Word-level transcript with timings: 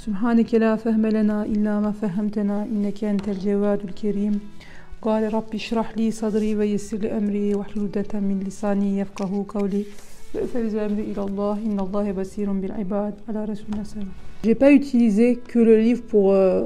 سبحانك 0.00 0.54
لا 0.54 0.76
فهم 0.76 1.06
لنا 1.06 1.42
إلا 1.44 1.80
ما 1.80 1.92
فهمتنا 1.92 2.62
إنك 2.64 3.04
أنت 3.04 3.28
الجواد 3.28 3.80
الكريم 3.84 4.40
قال 5.02 5.34
رب 5.34 5.54
اشرح 5.54 5.98
لي 5.98 6.10
صدري 6.10 6.56
ويسر 6.56 6.96
لي 6.96 7.18
أمري 7.18 7.54
واحلل 7.54 7.82
عقدة 7.82 8.20
من 8.20 8.40
لساني 8.46 8.98
يفقه 8.98 9.44
قولي 9.48 9.84
فأفوز 10.32 10.74
أمري 10.74 11.02
إلى 11.02 11.22
الله 11.22 11.52
إن 11.66 11.80
الله 11.80 12.12
بصير 12.12 12.52
بالعباد 12.52 13.14
على 13.28 13.44
رسول 13.44 13.66
الله 13.72 13.84
صلى 13.84 14.02
الله 14.02 14.06
عليه 14.06 14.06
وسلم 14.06 14.12
J'ai 14.44 14.54
pas 14.54 14.72
utilisé 14.72 15.36
que 15.36 15.58
le 15.58 15.76
livre 15.80 16.02
pour, 16.02 16.32
euh, 16.32 16.64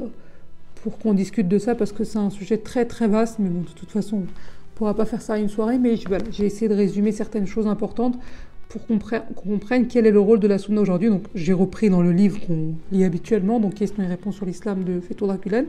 pour 0.83 0.97
qu'on 0.99 1.13
discute 1.13 1.47
de 1.47 1.57
ça 1.57 1.73
parce 1.73 1.91
que 1.91 2.03
c'est 2.03 2.19
un 2.19 2.29
sujet 2.29 2.57
très 2.57 2.85
très 2.85 3.07
vaste, 3.07 3.39
mais 3.39 3.49
bon, 3.49 3.61
de 3.61 3.75
toute 3.81 3.91
façon, 3.91 4.17
on 4.17 4.25
pourra 4.75 4.93
pas 4.93 5.05
faire 5.05 5.21
ça 5.21 5.33
à 5.33 5.37
une 5.37 5.49
soirée, 5.49 5.77
mais 5.77 5.95
j'ai 5.95 6.07
voilà, 6.07 6.25
essayé 6.39 6.67
de 6.67 6.75
résumer 6.75 7.11
certaines 7.11 7.47
choses 7.47 7.67
importantes 7.67 8.17
pour 8.68 8.86
qu'on 8.86 8.98
comprenne 9.34 9.86
quel 9.86 10.06
est 10.06 10.10
le 10.10 10.20
rôle 10.20 10.40
de 10.40 10.48
la 10.48 10.58
sunna 10.58 10.80
aujourd'hui. 10.80 11.08
Donc 11.08 11.24
j'ai 11.34 11.52
repris 11.52 11.90
dans 11.90 12.02
le 12.02 12.12
livre 12.12 12.38
qu'on 12.46 12.74
lit 12.92 13.04
habituellement, 13.04 13.60
donc 13.60 13.74
questions 13.74 14.02
et 14.02 14.06
réponses 14.06 14.36
sur 14.36 14.46
l'islam 14.46 14.84
de 14.84 15.00
Fethullah 15.00 15.36
Gulen. 15.36 15.66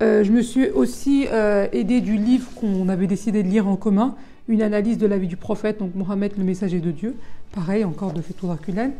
Euh, 0.00 0.22
je 0.22 0.30
me 0.30 0.42
suis 0.42 0.70
aussi 0.70 1.26
euh, 1.32 1.66
aidée 1.72 2.00
du 2.00 2.16
livre 2.16 2.48
qu'on 2.54 2.88
avait 2.88 3.08
décidé 3.08 3.42
de 3.42 3.48
lire 3.48 3.66
en 3.66 3.76
commun, 3.76 4.14
une 4.46 4.62
analyse 4.62 4.96
de 4.96 5.06
la 5.06 5.18
vie 5.18 5.26
du 5.26 5.36
prophète, 5.36 5.78
donc 5.78 5.94
Mohammed 5.94 6.32
le 6.38 6.44
messager 6.44 6.80
de 6.80 6.90
Dieu, 6.92 7.16
pareil 7.52 7.84
encore 7.84 8.12
de 8.12 8.22
Fethullah 8.22 8.58
Gulen, 8.64 8.92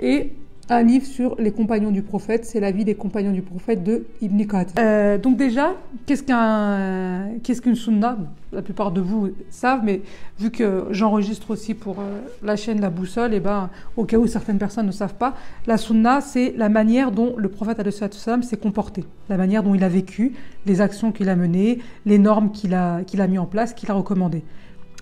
et 0.00 0.30
un 0.70 0.82
livre 0.82 1.06
sur 1.06 1.36
les 1.38 1.52
compagnons 1.52 1.90
du 1.90 2.02
prophète, 2.02 2.44
c'est 2.44 2.60
la 2.60 2.70
vie 2.70 2.84
des 2.84 2.94
compagnons 2.94 3.32
du 3.32 3.42
prophète 3.42 3.84
de 3.84 4.06
Ibn 4.22 4.44
Qadir. 4.44 4.74
Euh, 4.78 5.18
donc 5.18 5.36
déjà, 5.36 5.74
qu'est-ce 6.06 6.22
qu'un, 6.22 7.38
qu'est-ce 7.42 7.60
qu'une 7.60 7.74
sunna? 7.74 8.16
La 8.52 8.62
plupart 8.62 8.92
de 8.92 9.00
vous 9.00 9.30
savent, 9.50 9.80
mais 9.82 10.02
vu 10.38 10.50
que 10.50 10.84
j'enregistre 10.90 11.50
aussi 11.50 11.74
pour 11.74 11.98
euh, 11.98 12.20
la 12.42 12.56
chaîne 12.56 12.80
La 12.80 12.88
Boussole, 12.88 13.34
et 13.34 13.40
ben, 13.40 13.68
au 13.96 14.04
cas 14.04 14.16
où 14.16 14.26
certaines 14.26 14.58
personnes 14.58 14.86
ne 14.86 14.92
savent 14.92 15.14
pas, 15.14 15.34
la 15.66 15.76
sunna, 15.76 16.20
c'est 16.20 16.54
la 16.56 16.68
manière 16.68 17.10
dont 17.10 17.34
le 17.36 17.48
prophète 17.48 17.80
s'est 17.90 18.56
comporté, 18.56 19.04
la 19.28 19.36
manière 19.36 19.62
dont 19.62 19.74
il 19.74 19.82
a 19.82 19.88
vécu, 19.88 20.34
les 20.66 20.80
actions 20.80 21.12
qu'il 21.12 21.28
a 21.28 21.36
menées, 21.36 21.80
les 22.06 22.18
normes 22.18 22.52
qu'il 22.52 22.74
a, 22.74 23.02
qu'il 23.02 23.20
a 23.20 23.26
mis 23.26 23.38
en 23.38 23.46
place, 23.46 23.74
qu'il 23.74 23.90
a 23.90 23.94
recommandées. 23.94 24.44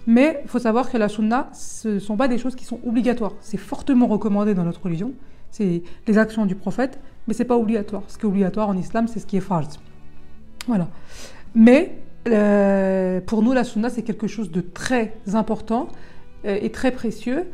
Mais 0.06 0.40
il 0.42 0.48
faut 0.48 0.58
savoir 0.58 0.90
que 0.90 0.96
la 0.96 1.08
sunna, 1.08 1.48
ce 1.52 1.88
ne 1.88 1.98
sont 1.98 2.16
pas 2.16 2.26
des 2.26 2.38
choses 2.38 2.56
qui 2.56 2.64
sont 2.64 2.80
obligatoires. 2.84 3.34
C'est 3.40 3.58
fortement 3.58 4.06
recommandé 4.08 4.54
dans 4.54 4.64
notre 4.64 4.82
religion 4.82 5.12
c'est 5.52 5.82
les 6.08 6.18
actions 6.18 6.46
du 6.46 6.56
prophète, 6.56 6.98
mais 7.28 7.34
c'est 7.34 7.44
pas 7.44 7.56
obligatoire. 7.56 8.02
Ce 8.08 8.18
qui 8.18 8.22
est 8.22 8.28
obligatoire 8.28 8.68
en 8.68 8.76
islam, 8.76 9.06
c'est 9.06 9.20
ce 9.20 9.26
qui 9.26 9.36
est 9.36 9.40
farz. 9.40 9.78
Voilà. 10.66 10.88
Mais 11.54 11.98
euh, 12.28 13.20
pour 13.20 13.42
nous, 13.42 13.52
la 13.52 13.62
sunna, 13.62 13.90
c'est 13.90 14.02
quelque 14.02 14.26
chose 14.26 14.50
de 14.50 14.60
très 14.60 15.14
important 15.34 15.88
euh, 16.44 16.58
et 16.60 16.70
très 16.70 16.90
précieux. 16.90 17.46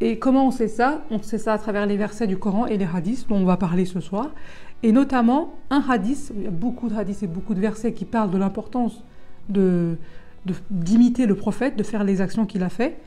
Et 0.00 0.18
comment 0.18 0.46
on 0.46 0.50
sait 0.50 0.68
ça? 0.68 1.02
On 1.10 1.22
sait 1.22 1.38
ça 1.38 1.54
à 1.54 1.58
travers 1.58 1.86
les 1.86 1.96
versets 1.96 2.26
du 2.26 2.36
Coran 2.36 2.66
et 2.66 2.76
les 2.76 2.86
hadiths 2.86 3.28
dont 3.28 3.36
on 3.36 3.44
va 3.44 3.56
parler 3.56 3.86
ce 3.86 4.00
soir. 4.00 4.30
Et 4.82 4.92
notamment 4.92 5.54
un 5.70 5.82
hadith, 5.88 6.32
il 6.36 6.42
y 6.44 6.46
a 6.46 6.50
beaucoup 6.50 6.88
de 6.88 6.94
hadiths 6.94 7.22
et 7.22 7.26
beaucoup 7.26 7.54
de 7.54 7.60
versets 7.60 7.92
qui 7.92 8.04
parlent 8.04 8.30
de 8.30 8.38
l'importance 8.38 9.02
de 9.48 9.96
d'imiter 10.70 11.26
le 11.26 11.34
prophète, 11.34 11.76
de 11.76 11.82
faire 11.82 12.04
les 12.04 12.20
actions 12.20 12.46
qu'il 12.46 12.62
a 12.62 12.68
fait. 12.68 13.00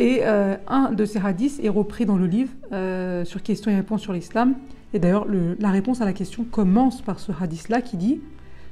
Et 0.00 0.20
euh, 0.22 0.56
un 0.66 0.92
de 0.92 1.04
ces 1.04 1.18
hadiths 1.18 1.60
est 1.62 1.68
repris 1.68 2.06
dans 2.06 2.16
le 2.16 2.26
livre 2.26 2.50
euh, 2.72 3.26
sur 3.26 3.42
questions 3.42 3.70
et 3.70 3.76
réponses 3.76 4.00
sur 4.00 4.14
l'islam. 4.14 4.54
Et 4.94 4.98
d'ailleurs, 4.98 5.26
la 5.28 5.70
réponse 5.70 6.00
à 6.00 6.06
la 6.06 6.14
question 6.14 6.44
commence 6.44 7.02
par 7.02 7.20
ce 7.20 7.32
hadith-là 7.38 7.82
qui 7.82 7.98
dit 7.98 8.20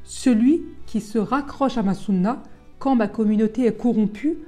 Celui 0.05 0.63
qui 0.87 1.03
se 1.03 1.19
raccroche 1.19 1.77
à 1.77 1.83
ma 1.83 1.93
sunna 1.93 2.43
quand 2.79 2.97
ma 2.97 3.09
communauté 3.09 3.67
est 3.67 3.77
corrompue 3.77 4.39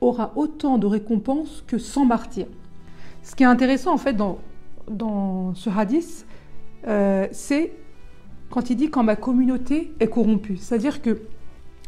aura 0.00 0.32
autant 0.34 0.78
de 0.78 0.86
récompenses 0.86 1.62
que 1.66 1.76
sans 1.76 2.06
martyrs. 2.06 2.46
Ce 3.22 3.34
qui 3.34 3.42
est 3.42 3.46
intéressant 3.46 3.92
en 3.92 3.98
fait 3.98 4.14
dans, 4.14 4.38
dans 4.90 5.54
ce 5.54 5.68
hadith, 5.68 6.26
euh, 6.86 7.28
c'est 7.32 7.70
quand 8.48 8.70
il 8.70 8.76
dit 8.76 8.88
quand 8.88 9.02
ma 9.02 9.14
communauté 9.14 9.92
est 10.00 10.08
corrompue. 10.08 10.56
C'est-à-dire 10.56 11.02
que 11.02 11.20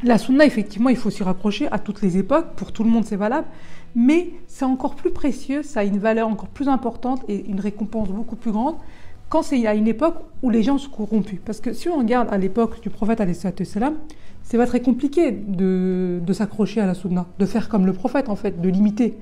la 0.04 0.18
sunna, 0.18 0.44
effectivement, 0.44 0.88
il 0.88 0.96
faut 0.96 1.10
s'y 1.10 1.22
rapprocher 1.22 1.68
à 1.70 1.78
toutes 1.78 2.02
les 2.02 2.16
époques, 2.16 2.54
pour 2.56 2.72
tout 2.72 2.84
le 2.84 2.90
monde 2.90 3.04
c'est 3.04 3.16
valable, 3.16 3.46
mais 3.94 4.30
c'est 4.46 4.64
encore 4.64 4.94
plus 4.94 5.10
précieux, 5.10 5.62
ça 5.62 5.80
a 5.80 5.84
une 5.84 5.98
valeur 5.98 6.28
encore 6.28 6.48
plus 6.48 6.68
importante 6.68 7.22
et 7.28 7.44
une 7.48 7.60
récompense 7.60 8.08
beaucoup 8.08 8.36
plus 8.36 8.52
grande 8.52 8.76
quand 9.28 9.42
c'est 9.42 9.66
à 9.66 9.74
une 9.74 9.88
époque 9.88 10.16
où 10.42 10.50
les 10.50 10.62
gens 10.62 10.76
sont 10.76 10.91
corrompus. 10.91 11.38
Parce 11.42 11.60
que 11.60 11.72
si 11.72 11.88
on 11.88 11.96
regarde 11.96 12.28
à 12.30 12.36
l'époque 12.36 12.82
du 12.82 12.91
prophète, 12.91 13.22
c'est 14.42 14.58
pas 14.58 14.66
très 14.66 14.80
compliqué 14.82 15.32
de, 15.32 16.20
s'accrocher 16.32 16.82
à 16.82 16.86
la 16.86 16.92
sunna, 16.92 17.26
de 17.38 17.46
faire 17.46 17.70
comme 17.70 17.86
le 17.86 17.94
prophète 17.94 18.28
en 18.28 18.36
fait, 18.36 18.60
de 18.60 18.68
l'imiter. 18.68 19.14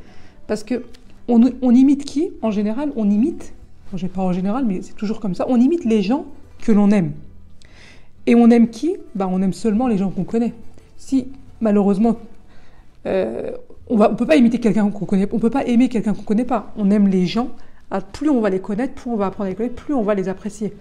Parce 0.49 0.65
que 0.65 0.83
on, 1.29 1.71
imite 1.71 2.05
qui 2.05 2.31
En 2.43 2.51
général, 2.51 2.91
on 2.97 3.09
imite, 3.09 3.53
j'ai 3.95 4.09
pas 4.09 4.23
en 4.23 4.33
général, 4.33 4.65
mais 4.67 4.83
c'est 4.83 4.97
toujours 4.97 5.21
comme 5.21 5.37
ça, 5.37 5.47
on 5.49 5.61
imite 5.61 5.85
les 5.85 6.03
gens 6.03 6.25
que 6.61 6.73
l'on 6.73 6.91
aime. 6.91 7.13
Et 8.27 8.35
on 8.35 8.51
aime 8.51 8.69
qui? 8.69 8.97
Bah, 9.15 9.29
On 9.31 9.41
aime 9.43 9.53
seulement 9.53 9.87
les 9.87 9.97
gens 9.97 10.11
qu'on 10.11 10.25
connaît. 10.25 10.55
Si 11.01 11.29
malheureusement, 11.63 12.17
euh, 13.07 13.53
on 13.89 13.97
ne 13.97 14.15
peut 14.15 14.27
pas 14.27 14.37
imiter 14.37 14.61
quelqu'un 14.61 14.89
qu'on 14.91 15.07
connaît, 15.07 15.27
on 15.33 15.39
peut 15.39 15.51
pas 15.51 15.65
aimer 15.65 15.89
quelqu'un 15.89 16.13
qu'on 16.13 16.23
connaît 16.23 16.45
pas. 16.45 16.73
On 16.77 16.91
aime 16.91 17.09
les 17.09 17.27
gens. 17.27 17.49
Plus 18.13 18.29
on 18.29 18.41
va 18.41 18.51
les 18.51 18.61
connaître, 18.61 18.95
plus 18.95 19.11
on 19.11 19.17
va 19.17 19.27
apprendre 19.27 19.47
à 19.47 19.51
les 19.51 19.57
connaître, 19.57 19.75
plus 19.75 19.95
on 19.95 20.03
va 20.03 20.15
les 20.15 20.29
apprécier. 20.29 20.77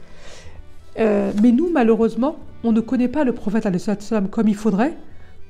Euh, 0.99 1.31
mais 1.41 1.51
nous, 1.51 1.71
malheureusement, 1.71 2.35
on 2.63 2.71
ne 2.71 2.81
connaît 2.81 3.07
pas 3.07 3.23
le 3.23 3.31
prophète 3.31 3.67
comme 4.29 4.47
il 4.47 4.55
faudrait 4.55 4.95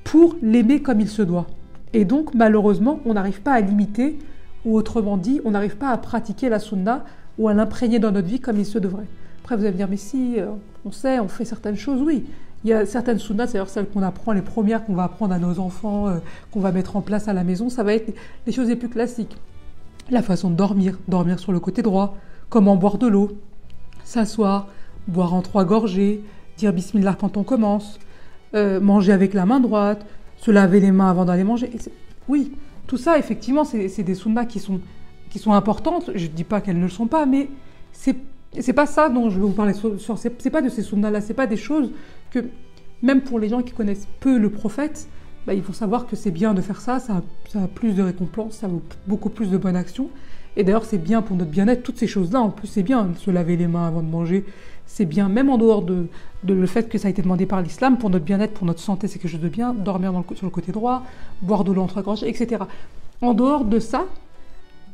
pour 0.06 0.36
l'aimer 0.42 0.82
comme 0.82 1.02
il 1.02 1.10
se 1.10 1.24
doit. 1.24 1.48
Et 1.92 2.06
donc, 2.06 2.34
malheureusement, 2.36 3.00
on 3.06 3.16
n'arrive 3.16 3.42
pas 3.42 3.54
à 3.54 3.60
l'imiter, 3.60 4.20
ou 4.64 4.78
autrement 4.78 5.18
dit, 5.18 5.42
on 5.44 5.52
n'arrive 5.52 5.78
pas 5.78 5.90
à 5.90 5.98
pratiquer 5.98 6.48
la 6.48 6.60
sunna 6.60 7.04
ou 7.40 7.50
à 7.50 7.54
l'imprégner 7.54 8.00
dans 8.00 8.12
notre 8.12 8.28
vie 8.28 8.40
comme 8.40 8.58
il 8.58 8.66
se 8.66 8.78
devrait. 8.78 9.08
Après, 9.44 9.58
vous 9.58 9.64
allez 9.64 9.72
me 9.72 9.78
dire, 9.78 9.90
mais 9.90 9.98
si, 9.98 10.40
euh, 10.40 10.46
on 10.86 10.92
sait, 10.92 11.20
on 11.20 11.28
fait 11.28 11.46
certaines 11.46 11.76
choses, 11.76 12.02
oui. 12.02 12.26
Il 12.64 12.70
y 12.70 12.74
a 12.74 12.86
certaines 12.86 13.20
sunnas, 13.20 13.48
c'est-à-dire 13.48 13.70
celles 13.70 13.88
qu'on 13.88 14.04
apprend, 14.04 14.34
les 14.34 14.42
premières 14.42 14.86
qu'on 14.86 14.94
va 14.94 15.04
apprendre 15.04 15.34
à 15.34 15.40
nos 15.40 15.60
enfants, 15.60 16.08
euh, 16.08 16.20
qu'on 16.52 16.60
va 16.60 16.72
mettre 16.72 16.98
en 16.98 17.02
place 17.02 17.28
à 17.28 17.34
la 17.34 17.44
maison, 17.44 17.70
ça 17.70 17.84
va 17.84 17.94
être 17.94 18.14
les 18.46 18.52
choses 18.52 18.68
les 18.68 18.76
plus 18.76 18.90
classiques. 18.90 19.38
La 20.10 20.22
façon 20.22 20.50
de 20.50 20.56
dormir, 20.56 20.98
dormir 21.08 21.40
sur 21.40 21.52
le 21.52 21.60
côté 21.60 21.82
droit, 21.82 22.18
comment 22.50 22.76
boire 22.76 22.98
de 22.98 23.08
l'eau, 23.08 23.32
s'asseoir, 24.04 24.68
boire 25.08 25.34
en 25.34 25.42
trois 25.42 25.64
gorgées, 25.64 26.22
dire 26.58 26.74
bismillah 26.74 27.16
quand 27.18 27.38
on 27.38 27.44
commence, 27.44 28.00
euh, 28.56 28.82
manger 28.82 29.14
avec 29.14 29.34
la 29.34 29.46
main 29.46 29.60
droite, 29.60 30.06
se 30.38 30.52
laver 30.52 30.80
les 30.80 30.92
mains 30.92 31.10
avant 31.10 31.26
d'aller 31.26 31.44
manger. 31.44 31.72
Oui, 32.28 32.52
tout 32.88 32.98
ça, 32.98 33.18
effectivement, 33.18 33.64
c'est 33.64 34.04
des 34.04 34.16
sunnas 34.16 34.46
qui 34.46 34.60
sont, 34.60 34.82
qui 35.30 35.40
sont 35.40 35.54
importantes. 35.54 36.12
Je 36.16 36.26
ne 36.26 36.32
dis 36.32 36.44
pas 36.44 36.60
qu'elles 36.60 36.78
ne 36.78 36.84
le 36.84 36.90
sont 36.90 37.08
pas, 37.08 37.26
mais 37.26 37.50
c'est 37.94 38.16
c'est 38.58 38.74
pas 38.74 38.86
ça 38.86 39.10
dont 39.10 39.30
je 39.30 39.36
vais 39.36 39.46
vous 39.46 39.52
parler. 39.52 39.74
C'est 39.74 40.50
pas 40.50 40.62
de 40.62 40.70
ces 40.70 40.82
sunnas-là, 40.82 41.22
c'est 41.22 41.34
pas 41.34 41.48
des 41.48 41.58
choses 41.58 41.92
que, 42.32 42.46
même 43.02 43.22
pour 43.22 43.40
les 43.40 43.50
gens 43.50 43.62
qui 43.62 43.74
connaissent 43.74 44.08
peu 44.20 44.38
le 44.38 44.50
prophète, 44.50 45.08
bah, 45.46 45.54
il 45.54 45.64
faut 45.64 45.74
savoir 45.74 46.08
que 46.08 46.16
c'est 46.16 46.32
bien 46.32 46.54
de 46.54 46.62
faire 46.62 46.82
ça, 46.82 47.00
ça 47.00 47.22
a, 47.56 47.68
plus 47.68 47.94
de 47.94 48.04
récompenses, 48.04 48.58
ça 48.58 48.68
vaut 48.68 48.82
beaucoup 49.08 49.30
plus 49.30 49.50
de 49.50 49.58
bonnes 49.58 49.76
actions. 49.76 50.10
Et 50.58 50.64
d'ailleurs, 50.64 50.86
c'est 50.86 50.98
bien 50.98 51.22
pour 51.22 51.38
notre 51.38 51.52
bien-être, 51.52 51.84
toutes 51.84 51.98
ces 51.98 52.08
choses-là. 52.08 52.42
En 52.42 52.50
plus, 52.50 52.68
c'est 52.68 52.84
bien 52.84 53.10
se 53.18 53.32
laver 53.32 53.56
les 53.56 53.68
mains 53.68 53.88
avant 53.88 54.02
de 54.02 54.10
manger. 54.10 54.46
C'est 54.86 55.06
bien, 55.06 55.30
même 55.30 55.50
en 55.50 55.58
dehors 55.58 55.84
de, 55.84 56.08
le 56.48 56.66
fait 56.66 56.90
que 56.90 56.98
ça 56.98 57.08
a 57.08 57.12
été 57.12 57.22
demandé 57.22 57.46
par 57.46 57.62
l'islam, 57.62 57.98
pour 57.98 58.10
notre 58.10 58.26
bien-être, 58.26 58.54
pour 58.54 58.66
notre 58.66 58.80
santé, 58.80 59.08
c'est 59.08 59.20
quelque 59.20 59.32
chose 59.32 59.40
de 59.40 59.48
bien. 59.50 59.74
Dormir 59.74 60.12
sur 60.36 60.46
le 60.46 60.52
côté 60.52 60.72
droit, 60.72 61.04
boire 61.42 61.64
de 61.64 61.72
l'eau 61.72 61.84
entre 61.84 62.02
gorges, 62.02 62.24
etc. 62.24 62.64
En 63.22 63.34
dehors 63.34 63.64
de 63.64 63.80
ça, 63.80 64.06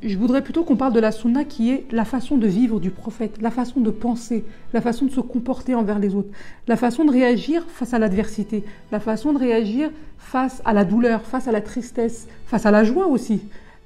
je 0.05 0.17
voudrais 0.17 0.43
plutôt 0.43 0.63
qu'on 0.63 0.75
parle 0.75 0.93
de 0.93 0.99
la 0.99 1.11
sunna 1.11 1.43
qui 1.43 1.71
est 1.71 1.85
la 1.91 2.05
façon 2.05 2.37
de 2.37 2.47
vivre 2.47 2.79
du 2.79 2.91
prophète, 2.91 3.41
la 3.41 3.51
façon 3.51 3.79
de 3.79 3.89
penser, 3.89 4.43
la 4.73 4.81
façon 4.81 5.05
de 5.05 5.11
se 5.11 5.19
comporter 5.19 5.73
envers 5.73 5.99
les 5.99 6.13
autres, 6.15 6.29
la 6.67 6.77
façon 6.77 7.05
de 7.05 7.11
réagir 7.11 7.63
face 7.67 7.93
à 7.93 7.99
l'adversité, 7.99 8.63
la 8.91 8.99
façon 8.99 9.33
de 9.33 9.39
réagir 9.39 9.89
face 10.17 10.61
à 10.65 10.73
la 10.73 10.85
douleur, 10.85 11.23
face 11.23 11.47
à 11.47 11.51
la 11.51 11.61
tristesse, 11.61 12.27
face 12.45 12.65
à 12.65 12.71
la 12.71 12.83
joie 12.83 13.07
aussi, 13.07 13.41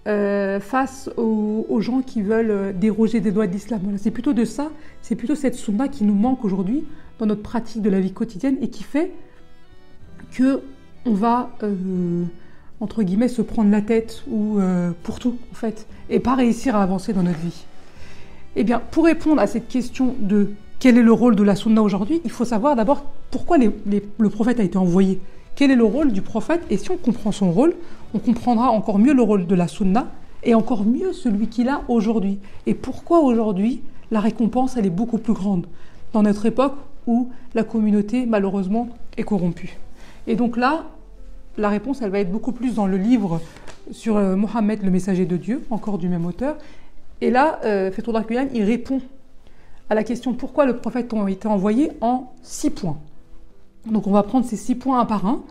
euh, 0.07 0.59
face 0.59 1.09
aux, 1.17 1.81
gens 1.81 2.01
qui 2.01 2.21
veulent 2.21 2.51
euh, 2.51 2.73
déroger 2.73 3.19
des 3.19 3.31
lois 3.31 3.47
de 3.47 3.53
l'islam. 3.53 3.81
c'est 3.97 4.11
plutôt 4.11 4.33
de 4.33 4.45
ça, 4.45 4.71
c'est 5.01 5.15
plutôt 5.15 5.35
cette 5.35 5.55
sunna 5.55 5.87
qui 5.87 6.03
nous 6.03 6.13
manque 6.13 6.43
aujourd'hui 6.43 6.83
dans 7.19 7.25
notre 7.25 7.43
pratique 7.43 7.81
de 7.81 7.89
la 7.89 7.99
vie 7.99 8.11
quotidienne 8.11 8.57
et 8.61 8.69
qui 8.69 8.83
fait 8.83 9.11
que 10.31 10.61
on 11.05 11.13
va 11.13 11.51
euh, 11.63 12.23
entre 12.81 13.03
guillemets, 13.03 13.27
se 13.27 13.41
prendre 13.41 13.71
la 13.71 13.81
tête 13.81 14.23
ou 14.29 14.59
euh, 14.59 14.91
pour 15.03 15.19
tout, 15.19 15.37
en 15.51 15.55
fait, 15.55 15.87
et 16.09 16.19
pas 16.19 16.35
réussir 16.35 16.75
à 16.75 16.83
avancer 16.83 17.13
dans 17.13 17.23
notre 17.23 17.39
vie 17.39 17.65
Eh 18.55 18.63
bien, 18.63 18.81
pour 18.91 19.05
répondre 19.05 19.41
à 19.41 19.47
cette 19.47 19.67
question 19.67 20.15
de 20.19 20.51
quel 20.79 20.97
est 20.97 21.03
le 21.03 21.11
rôle 21.11 21.35
de 21.35 21.43
la 21.43 21.55
sunna 21.55 21.81
aujourd'hui 21.81 22.21
Il 22.23 22.31
faut 22.31 22.45
savoir 22.45 22.75
d'abord 22.75 23.03
pourquoi 23.31 23.57
le 23.57 24.29
prophète 24.29 24.59
a 24.59 24.63
été 24.63 24.77
envoyé. 24.77 25.19
Quel 25.55 25.71
est 25.71 25.75
le 25.75 25.83
rôle 25.83 26.13
du 26.13 26.21
prophète? 26.21 26.61
Et 26.69 26.77
si 26.77 26.89
on 26.89 26.95
comprend 26.95 27.33
son 27.33 27.51
rôle, 27.51 27.75
on 28.13 28.19
comprendra 28.19 28.69
encore 28.69 28.97
mieux 28.97 29.13
le 29.13 29.21
rôle 29.21 29.45
de 29.45 29.55
la 29.55 29.67
sunna 29.67 30.07
et 30.43 30.55
encore 30.55 30.85
mieux 30.85 31.11
celui 31.11 31.47
qu'il 31.47 31.67
a 31.67 31.81
aujourd'hui. 31.89 32.39
Et 32.65 32.73
pourquoi 32.73 33.19
aujourd'hui 33.19 33.81
la 34.11 34.21
récompense 34.21 34.77
elle 34.77 34.85
est 34.85 34.89
beaucoup 34.89 35.17
plus 35.17 35.33
grande 35.33 35.65
dans 36.13 36.23
notre 36.23 36.45
époque 36.45 36.75
où 37.07 37.29
la 37.53 37.63
communauté 37.63 38.25
malheureusement 38.25 38.87
est 39.17 39.23
corrompue. 39.23 39.77
Et 40.27 40.35
donc 40.35 40.55
là, 40.55 40.85
la 41.57 41.69
réponse 41.69 42.01
elle 42.01 42.11
va 42.11 42.19
être 42.19 42.31
beaucoup 42.31 42.51
plus 42.51 42.75
dans 42.75 42.87
le 42.87 42.97
livre 42.97 43.41
sur 43.91 44.17
euh, 44.17 44.35
Mohammed 44.35 44.83
le 44.83 44.91
messager 44.91 45.25
de 45.25 45.37
Dieu, 45.37 45.63
encore 45.69 45.97
du 45.97 46.09
même 46.09 46.25
auteur. 46.25 46.57
Et 47.21 47.31
là, 47.31 47.59
euh, 47.65 47.91
Fethullah 47.91 48.23
il 48.53 48.63
répond 48.63 49.01
à 49.89 49.95
la 49.95 50.03
question 50.03 50.33
pourquoi 50.33 50.65
le 50.65 50.77
prophète 50.77 51.13
a 51.13 51.29
été 51.29 51.47
envoyé 51.47 51.91
en 52.01 52.31
six 52.43 52.69
points. 52.69 52.97
Donc 53.85 54.07
on 54.07 54.11
va 54.11 54.23
prendre 54.23 54.45
ces 54.45 54.55
six 54.55 54.75
points 54.75 54.99
un 54.99 55.05
par 55.05 55.25
un. 55.25 55.43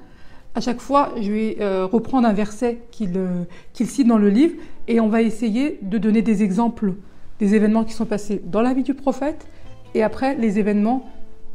À 0.54 0.60
chaque 0.60 0.80
fois, 0.80 1.12
je 1.20 1.30
vais 1.30 1.56
euh, 1.60 1.86
reprendre 1.86 2.26
un 2.26 2.32
verset 2.32 2.78
euh, 3.02 3.44
qu'il 3.72 3.86
cite 3.86 4.06
dans 4.06 4.18
le 4.18 4.30
livre 4.30 4.54
et 4.86 5.00
on 5.00 5.08
va 5.08 5.22
essayer 5.22 5.78
de 5.82 5.98
donner 5.98 6.22
des 6.22 6.42
exemples 6.42 6.94
des 7.38 7.54
événements 7.54 7.84
qui 7.84 7.92
sont 7.92 8.06
passés 8.06 8.42
dans 8.44 8.62
la 8.62 8.74
vie 8.74 8.82
du 8.82 8.94
prophète 8.94 9.46
et 9.94 10.02
après 10.02 10.34
les 10.34 10.58
événements, 10.58 11.08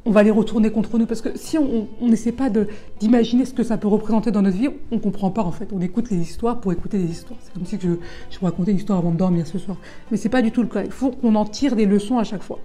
on 0.06 0.12
va 0.12 0.24
les 0.24 0.32
retourner 0.32 0.70
contre 0.70 0.98
nous 0.98 1.06
parce 1.06 1.22
que 1.22 1.38
si 1.38 1.58
on 1.58 1.88
n'essaie 2.02 2.34
pas 2.34 2.50
d'imaginer 3.00 3.46
ce 3.46 3.54
que 3.54 3.64
ça 3.64 3.78
peut 3.78 3.88
représenter 3.88 4.32
dans 4.32 4.42
notre 4.42 4.58
vie, 4.58 4.70
on 4.92 4.96
ne 4.96 5.00
comprend 5.00 5.32
pas 5.32 5.44
en 5.44 5.52
fait. 5.52 5.70
On 5.72 5.80
écoute 5.80 6.10
les 6.10 6.18
histoires 6.18 6.60
pour 6.60 6.74
écouter 6.74 6.98
des 6.98 7.10
histoires. 7.10 7.40
C'est 7.42 7.54
comme 7.54 7.66
si 7.66 7.78
je, 7.80 7.90
je 8.30 8.40
vous 8.40 8.46
racontais 8.46 8.72
une 8.72 8.78
histoire 8.78 9.00
avant 9.00 9.12
de 9.12 9.18
dormir 9.18 9.48
ce 9.48 9.58
soir. 9.58 9.78
Mais 10.12 10.18
c'est 10.18 10.30
pas 10.30 10.42
du 10.42 10.52
tout 10.52 10.62
le 10.62 10.68
cas. 10.68 10.84
Il 10.84 10.92
faut 10.92 11.12
qu'on 11.12 11.36
en 11.36 11.46
tire 11.46 11.76
des 11.76 11.86
leçons 11.86 12.18
à 12.18 12.26
chaque 12.26 12.44
fois. 12.44 12.60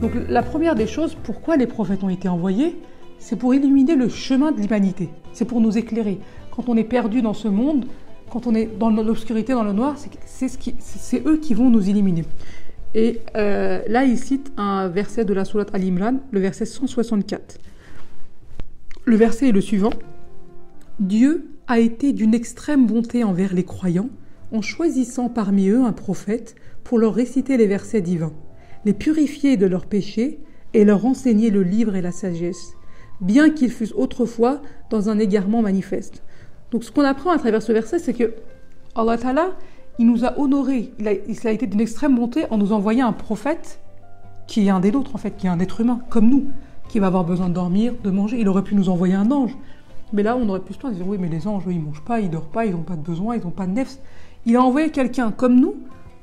Donc 0.00 0.10
la 0.28 0.42
première 0.42 0.74
des 0.74 0.88
choses, 0.88 1.16
pourquoi 1.22 1.56
les 1.56 1.68
prophètes 1.68 2.02
ont 2.02 2.08
été 2.08 2.26
envoyés, 2.26 2.76
c'est 3.20 3.36
pour 3.36 3.54
illuminer 3.54 3.94
le 3.94 4.08
chemin 4.08 4.50
de 4.50 4.60
l'humanité. 4.60 5.10
C'est 5.32 5.44
pour 5.44 5.60
nous 5.60 5.78
éclairer. 5.78 6.18
Quand 6.54 6.68
on 6.68 6.76
est 6.76 6.84
perdu 6.84 7.22
dans 7.22 7.34
ce 7.34 7.48
monde, 7.48 7.86
quand 8.30 8.46
on 8.46 8.54
est 8.54 8.66
dans 8.78 8.90
l'obscurité, 8.90 9.52
dans 9.52 9.64
le 9.64 9.72
noir, 9.72 9.96
c'est 10.26 11.26
eux 11.26 11.38
qui 11.38 11.54
vont 11.54 11.70
nous 11.70 11.88
illuminer. 11.88 12.24
Et 12.94 13.20
euh, 13.36 13.80
là, 13.88 14.04
il 14.04 14.18
cite 14.18 14.52
un 14.56 14.88
verset 14.88 15.24
de 15.24 15.32
la 15.32 15.44
Sourate 15.44 15.74
Al-Imran, 15.74 16.16
le 16.30 16.40
verset 16.40 16.66
164. 16.66 17.58
Le 19.04 19.16
verset 19.16 19.48
est 19.48 19.52
le 19.52 19.60
suivant. 19.60 19.92
Dieu 21.00 21.48
a 21.66 21.78
été 21.78 22.12
d'une 22.12 22.34
extrême 22.34 22.86
bonté 22.86 23.24
envers 23.24 23.54
les 23.54 23.64
croyants 23.64 24.10
en 24.52 24.60
choisissant 24.60 25.28
parmi 25.28 25.68
eux 25.68 25.82
un 25.82 25.92
prophète 25.92 26.54
pour 26.84 26.98
leur 26.98 27.14
réciter 27.14 27.56
les 27.56 27.66
versets 27.66 28.02
divins 28.02 28.32
les 28.84 28.92
purifier 28.92 29.56
de 29.56 29.66
leurs 29.66 29.86
péchés 29.86 30.40
et 30.74 30.84
leur 30.84 31.06
enseigner 31.06 31.50
le 31.50 31.62
livre 31.62 31.94
et 31.94 32.02
la 32.02 32.12
sagesse, 32.12 32.74
bien 33.20 33.50
qu'ils 33.50 33.70
fussent 33.70 33.94
autrefois 33.94 34.62
dans 34.90 35.08
un 35.08 35.18
égarement 35.18 35.62
manifeste. 35.62 36.22
Donc 36.72 36.84
ce 36.84 36.90
qu'on 36.90 37.04
apprend 37.04 37.30
à 37.30 37.38
travers 37.38 37.62
ce 37.62 37.70
verset, 37.70 37.98
c'est 37.98 38.14
que 38.14 38.32
Allah 38.96 39.18
Ta'ala, 39.18 39.50
il 39.98 40.06
nous 40.06 40.24
a 40.24 40.38
honorés, 40.38 40.90
il 40.98 41.06
a, 41.06 41.50
été 41.50 41.66
d'une 41.66 41.80
extrême 41.80 42.16
bonté 42.16 42.46
en 42.50 42.56
nous 42.56 42.72
envoyant 42.72 43.06
un 43.06 43.12
prophète 43.12 43.78
qui 44.46 44.66
est 44.66 44.70
un 44.70 44.80
des 44.80 44.90
nôtres 44.90 45.14
en 45.14 45.18
fait, 45.18 45.36
qui 45.36 45.46
est 45.46 45.50
un 45.50 45.60
être 45.60 45.82
humain, 45.82 46.00
comme 46.08 46.30
nous, 46.30 46.46
qui 46.88 46.98
va 46.98 47.08
avoir 47.08 47.24
besoin 47.24 47.50
de 47.50 47.54
dormir, 47.54 47.92
de 48.02 48.10
manger. 48.10 48.40
Il 48.40 48.48
aurait 48.48 48.64
pu 48.64 48.74
nous 48.74 48.88
envoyer 48.88 49.14
un 49.14 49.30
ange. 49.30 49.54
Mais 50.14 50.22
là, 50.22 50.36
on 50.36 50.48
aurait 50.48 50.60
pu 50.60 50.72
se 50.72 50.86
dire, 50.88 51.06
oui, 51.06 51.18
mais 51.20 51.28
les 51.28 51.46
anges, 51.46 51.64
ils 51.66 51.80
mangent 51.80 52.04
pas, 52.04 52.20
ils 52.20 52.30
dorment 52.30 52.46
pas, 52.46 52.64
ils 52.64 52.72
n'ont 52.72 52.82
pas 52.82 52.96
de 52.96 53.02
besoin, 53.02 53.36
ils 53.36 53.42
n'ont 53.42 53.50
pas 53.50 53.66
de 53.66 53.72
nefs. 53.72 53.98
Il 54.46 54.56
a 54.56 54.62
envoyé 54.62 54.90
quelqu'un 54.90 55.30
comme 55.30 55.60
nous 55.60 55.74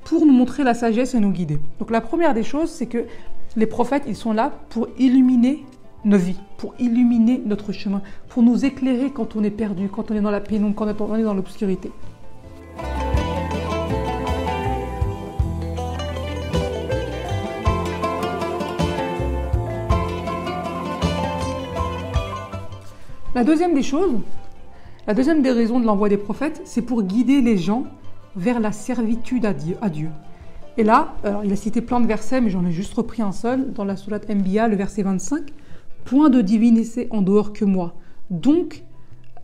pour 0.03 0.25
nous 0.25 0.33
montrer 0.33 0.63
la 0.63 0.73
sagesse 0.73 1.13
et 1.13 1.19
nous 1.19 1.31
guider. 1.31 1.59
Donc 1.77 1.91
la 1.91 2.01
première 2.01 2.33
des 2.33 2.43
choses, 2.43 2.69
c'est 2.69 2.87
que 2.87 3.05
les 3.55 3.67
prophètes, 3.67 4.03
ils 4.07 4.15
sont 4.15 4.33
là 4.33 4.51
pour 4.69 4.87
illuminer 4.97 5.63
nos 6.05 6.17
vies, 6.17 6.39
pour 6.57 6.73
illuminer 6.79 7.41
notre 7.45 7.71
chemin, 7.71 8.01
pour 8.29 8.43
nous 8.43 8.65
éclairer 8.65 9.11
quand 9.11 9.35
on 9.35 9.43
est 9.43 9.49
perdu, 9.49 9.89
quand 9.89 10.11
on 10.11 10.15
est 10.15 10.21
dans 10.21 10.31
la 10.31 10.39
pénombre, 10.39 10.75
quand 10.75 10.85
on 11.01 11.15
est 11.15 11.23
dans 11.23 11.33
l'obscurité. 11.33 11.91
La 23.35 23.43
deuxième 23.43 23.73
des 23.73 23.83
choses, 23.83 24.15
la 25.07 25.13
deuxième 25.13 25.41
des 25.41 25.51
raisons 25.51 25.79
de 25.79 25.85
l'envoi 25.85 26.09
des 26.09 26.17
prophètes, 26.17 26.61
c'est 26.65 26.81
pour 26.81 27.03
guider 27.03 27.41
les 27.41 27.57
gens 27.57 27.85
vers 28.35 28.59
la 28.59 28.71
servitude 28.71 29.45
à 29.45 29.53
Dieu. 29.53 30.09
Et 30.77 30.83
là, 30.83 31.13
alors 31.23 31.43
il 31.43 31.51
a 31.51 31.55
cité 31.55 31.81
plein 31.81 31.99
de 31.99 32.07
versets, 32.07 32.41
mais 32.41 32.49
j'en 32.49 32.65
ai 32.65 32.71
juste 32.71 32.93
repris 32.93 33.21
un 33.21 33.31
seul, 33.31 33.73
dans 33.73 33.85
la 33.85 33.95
sourate 33.97 34.29
Mbia, 34.29 34.67
le 34.67 34.75
verset 34.75 35.03
25. 35.03 35.51
Point 36.05 36.29
de 36.29 36.41
divinité 36.41 37.07
en 37.11 37.21
dehors 37.21 37.53
que 37.53 37.65
moi. 37.65 37.95
Donc, 38.29 38.83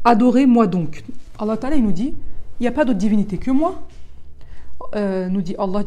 adorez-moi 0.03 0.67
donc. 0.67 1.03
Allah 1.39 1.57
Ta'ala, 1.57 1.77
nous 1.77 1.91
dit, 1.91 2.13
il 2.59 2.63
n'y 2.63 2.67
a 2.67 2.71
pas 2.71 2.85
d'autre 2.85 2.99
divinité 2.99 3.37
que 3.37 3.51
moi. 3.51 3.81
Euh, 4.95 5.29
nous 5.29 5.41
dit 5.41 5.55
Allah 5.57 5.83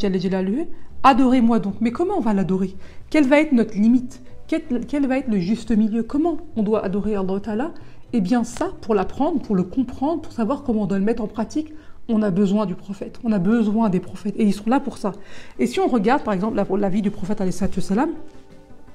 adorez-moi 1.02 1.58
donc. 1.58 1.74
Mais 1.80 1.92
comment 1.92 2.14
on 2.18 2.20
va 2.20 2.34
l'adorer? 2.34 2.74
Quelle 3.10 3.26
va 3.26 3.40
être 3.40 3.52
notre 3.52 3.74
limite? 3.74 4.20
Quel, 4.48 5.06
va 5.06 5.18
être 5.18 5.28
le 5.28 5.38
juste 5.38 5.70
milieu? 5.70 6.02
Comment 6.02 6.38
on 6.56 6.62
doit 6.62 6.84
adorer 6.84 7.14
Allah 7.16 7.40
Ta'ala? 7.40 7.72
Eh 8.12 8.20
bien 8.20 8.44
ça, 8.44 8.70
pour 8.80 8.94
l'apprendre, 8.94 9.40
pour 9.40 9.54
le 9.54 9.62
comprendre, 9.62 10.22
pour 10.22 10.32
savoir 10.32 10.62
comment 10.62 10.82
on 10.82 10.86
doit 10.86 10.98
le 10.98 11.04
mettre 11.04 11.22
en 11.22 11.26
pratique, 11.26 11.72
on 12.08 12.22
a 12.22 12.30
besoin 12.30 12.64
du 12.64 12.74
prophète, 12.74 13.20
on 13.22 13.32
a 13.32 13.38
besoin 13.38 13.90
des 13.90 14.00
prophètes, 14.00 14.34
et 14.38 14.44
ils 14.44 14.54
sont 14.54 14.70
là 14.70 14.80
pour 14.80 14.96
ça. 14.96 15.12
Et 15.58 15.66
si 15.66 15.78
on 15.78 15.88
regarde 15.88 16.22
par 16.22 16.32
exemple 16.32 16.56
la, 16.56 16.88
vie 16.88 17.02
du 17.02 17.10
prophète 17.10 17.42
salam, 17.52 18.10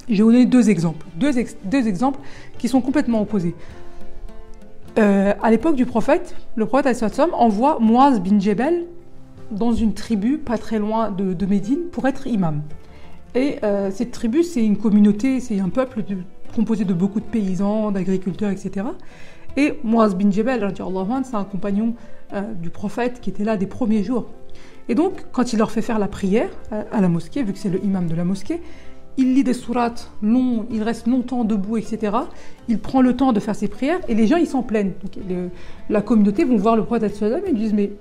j'ai 0.09 0.23
donné 0.23 0.45
deux 0.45 0.69
exemples, 0.69 1.05
deux, 1.15 1.37
exemples 1.87 2.19
qui 2.57 2.67
sont 2.67 2.81
complètement 2.81 3.21
opposés. 3.21 3.55
Euh, 4.97 5.33
à 5.41 5.49
l'époque 5.49 5.75
du 5.75 5.85
prophète, 5.85 6.35
le 6.55 6.65
prophète 6.65 7.03
envoie 7.33 7.79
Moaz 7.79 8.19
bin 8.19 8.39
Jebel 8.39 8.85
dans 9.51 9.73
une 9.73 9.93
tribu 9.93 10.37
pas 10.37 10.57
très 10.57 10.79
loin 10.79 11.11
de, 11.11 11.45
Médine 11.45 11.89
pour 11.91 12.07
être 12.07 12.27
imam. 12.27 12.61
Et 13.35 13.57
euh, 13.63 13.89
cette 13.91 14.11
tribu, 14.11 14.43
c'est 14.43 14.63
une 14.63 14.77
communauté, 14.77 15.39
c'est 15.39 15.59
un 15.59 15.69
peuple 15.69 16.03
composé 16.55 16.85
de 16.85 16.93
beaucoup 16.93 17.19
de 17.19 17.25
paysans, 17.25 17.91
d'agriculteurs, 17.91 18.51
etc. 18.51 18.85
Et 19.57 19.79
Moaz 19.83 20.15
bin 20.15 20.31
Jebel, 20.31 20.71
c'est 20.75 21.35
un 21.35 21.43
compagnon 21.43 21.95
euh, 22.33 22.41
du 22.53 22.69
prophète 22.69 23.21
qui 23.21 23.29
était 23.29 23.43
là 23.43 23.57
des 23.57 23.67
premiers 23.67 24.03
jours. 24.03 24.29
Et 24.89 24.95
donc, 24.95 25.25
quand 25.31 25.53
il 25.53 25.59
leur 25.59 25.71
fait 25.71 25.81
faire 25.81 25.97
la 25.97 26.07
prière 26.07 26.49
à, 26.91 26.99
la 26.99 27.07
mosquée, 27.07 27.41
vu 27.43 27.53
que 27.53 27.59
c'est 27.59 27.69
le 27.69 27.83
imam 27.83 28.07
de 28.07 28.15
la 28.15 28.25
mosquée, 28.25 28.61
il 29.17 29.35
lit 29.35 29.43
des 29.43 29.53
sourates 29.53 30.11
longs, 30.21 30.65
il 30.71 30.81
reste 30.83 31.07
longtemps 31.07 31.43
debout, 31.43 31.77
etc. 31.77 32.17
Il 32.67 32.79
prend 32.79 33.01
le 33.01 33.15
temps 33.15 33.33
de 33.33 33.39
faire 33.39 33.55
ses 33.55 33.67
prières 33.67 33.99
et 34.07 34.15
les 34.15 34.27
gens, 34.27 34.37
ils 34.37 34.47
s'en 34.47 34.63
plaignent. 34.63 34.93
la 35.89 36.01
communauté 36.01 36.43
vont 36.45 36.57
voir 36.57 36.75
le 36.75 36.83
prophète 36.83 37.21
et 37.21 37.49
ils 37.49 37.55
disent 37.55 37.73
Mais 37.73 37.91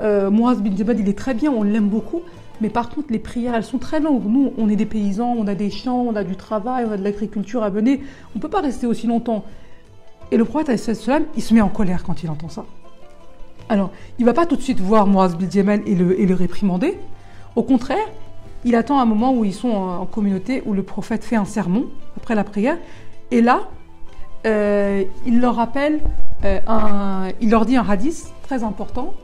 euh, 0.00 0.30
bin 0.30 0.76
Jebel, 0.76 1.00
il 1.00 1.08
est 1.08 1.18
très 1.18 1.34
bien, 1.34 1.52
on 1.52 1.62
l'aime 1.62 1.88
beaucoup, 1.88 2.22
mais 2.60 2.70
par 2.70 2.88
contre, 2.88 3.08
les 3.10 3.18
prières, 3.18 3.54
elles 3.54 3.64
sont 3.64 3.78
très 3.78 4.00
longues. 4.00 4.24
Nous, 4.26 4.52
on 4.56 4.68
est 4.68 4.76
des 4.76 4.86
paysans, 4.86 5.34
on 5.36 5.46
a 5.46 5.54
des 5.54 5.70
champs, 5.70 6.02
on 6.02 6.16
a 6.16 6.24
du 6.24 6.36
travail, 6.36 6.84
on 6.88 6.92
a 6.92 6.96
de 6.96 7.04
l'agriculture 7.04 7.62
à 7.62 7.70
mener. 7.70 8.00
On 8.34 8.38
ne 8.38 8.40
peut 8.40 8.48
pas 8.48 8.60
rester 8.60 8.86
aussi 8.86 9.06
longtemps. 9.06 9.44
Et 10.30 10.36
le 10.36 10.44
prophète, 10.44 10.70
il 11.36 11.42
se 11.42 11.54
met 11.54 11.60
en 11.60 11.68
colère 11.68 12.04
quand 12.04 12.22
il 12.22 12.30
entend 12.30 12.48
ça. 12.48 12.64
Alors, 13.68 13.90
il 14.18 14.22
ne 14.22 14.26
va 14.26 14.34
pas 14.34 14.46
tout 14.46 14.56
de 14.56 14.62
suite 14.62 14.80
voir 14.80 15.06
Moaz 15.06 15.36
bin 15.36 15.46
le, 15.76 16.20
et 16.20 16.26
le 16.26 16.34
réprimander. 16.34 16.98
Au 17.56 17.62
contraire, 17.62 18.06
il 18.64 18.74
attend 18.76 18.98
un 18.98 19.04
moment 19.04 19.34
où 19.34 19.44
ils 19.44 19.54
sont 19.54 19.70
en, 19.70 20.06
communauté, 20.06 20.62
où 20.66 20.72
le 20.72 20.82
prophète 20.82 21.24
fait 21.24 21.36
un 21.36 21.44
sermon 21.44 21.86
après 22.16 22.34
la 22.34 22.44
prière. 22.44 22.78
Et 23.30 23.40
là, 23.40 23.68
euh, 24.46 25.04
il 25.26 25.40
leur 25.40 25.56
rappelle, 25.56 26.00
euh, 26.44 27.30
il 27.40 27.50
leur 27.50 27.66
dit 27.66 27.76
un 27.76 27.88
hadith 27.88 28.32
très 28.42 28.62
important, 28.62 29.14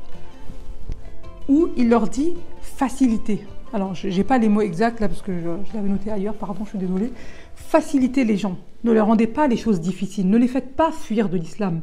où 1.48 1.68
il 1.76 1.88
leur 1.88 2.08
dit 2.08 2.34
faciliter. 2.60 3.44
Alors, 3.72 3.94
je 3.94 4.08
n'ai 4.08 4.24
pas 4.24 4.38
les 4.38 4.48
mots 4.48 4.62
exacts 4.62 5.00
là, 5.00 5.08
parce 5.08 5.22
que 5.22 5.32
je, 5.32 5.70
je 5.70 5.76
l'avais 5.76 5.88
noté 5.88 6.10
ailleurs, 6.10 6.34
pardon, 6.34 6.64
je 6.64 6.70
suis 6.70 6.78
désolée. 6.78 7.12
Faciliter 7.54 8.24
les 8.24 8.36
gens. 8.36 8.56
Ne 8.82 8.92
leur 8.92 9.06
rendez 9.06 9.26
pas 9.26 9.46
les 9.46 9.56
choses 9.56 9.80
difficiles. 9.80 10.28
Ne 10.28 10.38
les 10.38 10.48
faites 10.48 10.74
pas 10.74 10.90
fuir 10.90 11.28
de 11.28 11.36
l'islam. 11.36 11.80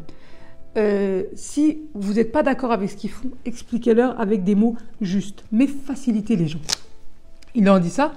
Euh, 0.78 1.24
si 1.34 1.80
vous 1.96 2.14
n'êtes 2.14 2.32
pas 2.32 2.44
d'accord 2.44 2.72
avec 2.72 2.92
ce 2.92 2.96
qu'ils 2.96 3.10
font, 3.10 3.30
expliquez-leur 3.46 4.20
avec 4.20 4.44
des 4.44 4.54
mots 4.54 4.76
justes, 5.02 5.44
mais 5.52 5.66
facilitez 5.66 6.36
les 6.36 6.48
gens. 6.48 6.60
Il 7.58 7.66
leur 7.66 7.80
dit 7.80 7.90
ça, 7.90 8.14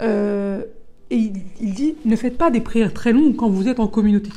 euh, 0.00 0.62
et 1.10 1.30
il, 1.60 1.74
dit 1.74 1.94
ne 2.06 2.16
faites 2.16 2.38
pas 2.38 2.50
des 2.50 2.62
prières 2.62 2.94
très 2.94 3.12
longues 3.12 3.36
quand 3.36 3.50
vous 3.50 3.68
êtes 3.68 3.80
en 3.80 3.86
communauté, 3.86 4.30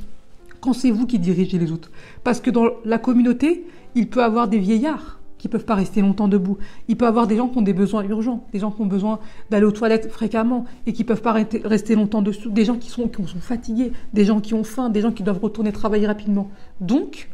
quand 0.59 0.73
c'est 0.73 0.91
vous 0.91 1.07
qui 1.07 1.19
dirigez 1.19 1.57
les 1.57 1.71
autres. 1.71 1.89
Parce 2.25 2.41
que 2.41 2.49
dans 2.49 2.65
la 2.83 2.97
communauté, 2.97 3.65
il 3.95 4.09
peut 4.09 4.21
avoir 4.21 4.49
des 4.49 4.59
vieillards 4.59 5.21
qui 5.37 5.47
peuvent 5.47 5.63
pas 5.63 5.75
rester 5.75 6.01
longtemps 6.01 6.27
debout. 6.27 6.57
Il 6.89 6.97
peut 6.97 7.07
avoir 7.07 7.27
des 7.27 7.37
gens 7.37 7.47
qui 7.47 7.57
ont 7.59 7.61
des 7.61 7.73
besoins 7.73 8.03
urgents, 8.03 8.45
des 8.51 8.59
gens 8.59 8.71
qui 8.71 8.81
ont 8.81 8.87
besoin 8.87 9.19
d'aller 9.51 9.65
aux 9.65 9.71
toilettes 9.71 10.11
fréquemment 10.11 10.65
et 10.85 10.91
qui 10.91 11.05
peuvent 11.05 11.21
pas 11.21 11.31
rester 11.31 11.95
longtemps 11.95 12.21
dessous, 12.21 12.49
des 12.49 12.65
gens 12.65 12.75
qui 12.75 12.89
sont, 12.89 13.07
qui 13.07 13.23
sont 13.23 13.39
fatigués, 13.39 13.93
des 14.11 14.25
gens 14.25 14.41
qui 14.41 14.53
ont 14.53 14.65
faim, 14.65 14.89
des 14.89 14.99
gens 14.99 15.13
qui 15.13 15.23
doivent 15.23 15.39
retourner 15.41 15.71
travailler 15.71 16.07
rapidement. 16.07 16.49
Donc, 16.81 17.29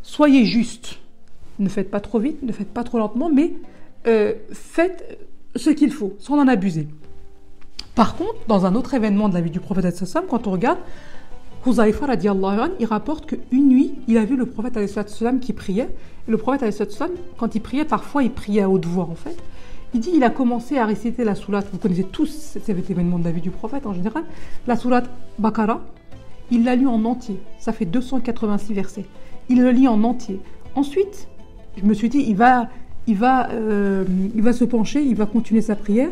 soyez 0.00 0.46
juste. 0.46 1.00
Ne 1.58 1.68
faites 1.68 1.90
pas 1.90 2.00
trop 2.00 2.18
vite, 2.18 2.42
ne 2.42 2.52
faites 2.52 2.72
pas 2.72 2.82
trop 2.82 2.96
lentement, 2.96 3.28
mais 3.30 3.52
euh, 4.06 4.32
faites 4.52 5.18
ce 5.56 5.70
qu'il 5.70 5.92
faut, 5.92 6.14
sans 6.18 6.38
en 6.38 6.48
abuser. 6.48 6.88
Par 7.94 8.16
contre, 8.16 8.34
dans 8.48 8.66
un 8.66 8.74
autre 8.74 8.94
événement 8.94 9.28
de 9.28 9.34
la 9.34 9.40
vie 9.40 9.50
du 9.50 9.60
prophète 9.60 9.96
Sassam, 9.96 10.24
quand 10.28 10.46
on 10.46 10.50
regarde, 10.50 10.78
Huzaifa 11.66 12.06
il 12.78 12.86
rapporte 12.86 13.26
qu'une 13.26 13.68
nuit, 13.68 13.94
il 14.06 14.18
a 14.18 14.24
vu 14.24 14.36
le 14.36 14.46
prophète 14.46 14.86
sallam 14.88 15.40
qui 15.40 15.52
priait. 15.52 15.88
Et 16.26 16.30
le 16.30 16.36
prophète 16.36 16.70
sallam, 16.72 17.12
quand 17.38 17.54
il 17.54 17.60
priait, 17.60 17.84
parfois 17.84 18.22
il 18.22 18.30
priait 18.30 18.62
à 18.62 18.68
haute 18.68 18.84
voix 18.84 19.08
en 19.10 19.14
fait. 19.14 19.36
Il 19.94 20.00
dit 20.00 20.10
il 20.14 20.24
a 20.24 20.30
commencé 20.30 20.76
à 20.76 20.86
réciter 20.86 21.24
la 21.24 21.34
sourate, 21.34 21.68
vous 21.72 21.78
connaissez 21.78 22.04
tous 22.04 22.26
cet 22.26 22.68
événement 22.68 23.18
de 23.18 23.24
la 23.24 23.30
vie 23.30 23.40
du 23.40 23.50
prophète 23.50 23.86
en 23.86 23.94
général, 23.94 24.24
la 24.66 24.76
sourate 24.76 25.08
Bakara. 25.38 25.80
Il 26.50 26.64
l'a 26.64 26.76
lu 26.76 26.86
en 26.86 27.02
entier, 27.04 27.40
ça 27.58 27.72
fait 27.72 27.86
286 27.86 28.74
versets. 28.74 29.06
Il 29.48 29.62
le 29.62 29.70
lit 29.70 29.88
en 29.88 30.02
entier. 30.02 30.40
Ensuite, 30.74 31.28
je 31.76 31.84
me 31.84 31.94
suis 31.94 32.08
dit, 32.08 32.24
il 32.28 32.36
va, 32.36 32.68
il 33.06 33.16
va, 33.16 33.50
euh, 33.50 34.04
il 34.34 34.42
va 34.42 34.52
se 34.52 34.64
pencher, 34.64 35.02
il 35.02 35.16
va 35.16 35.26
continuer 35.26 35.60
sa 35.60 35.76
prière. 35.76 36.10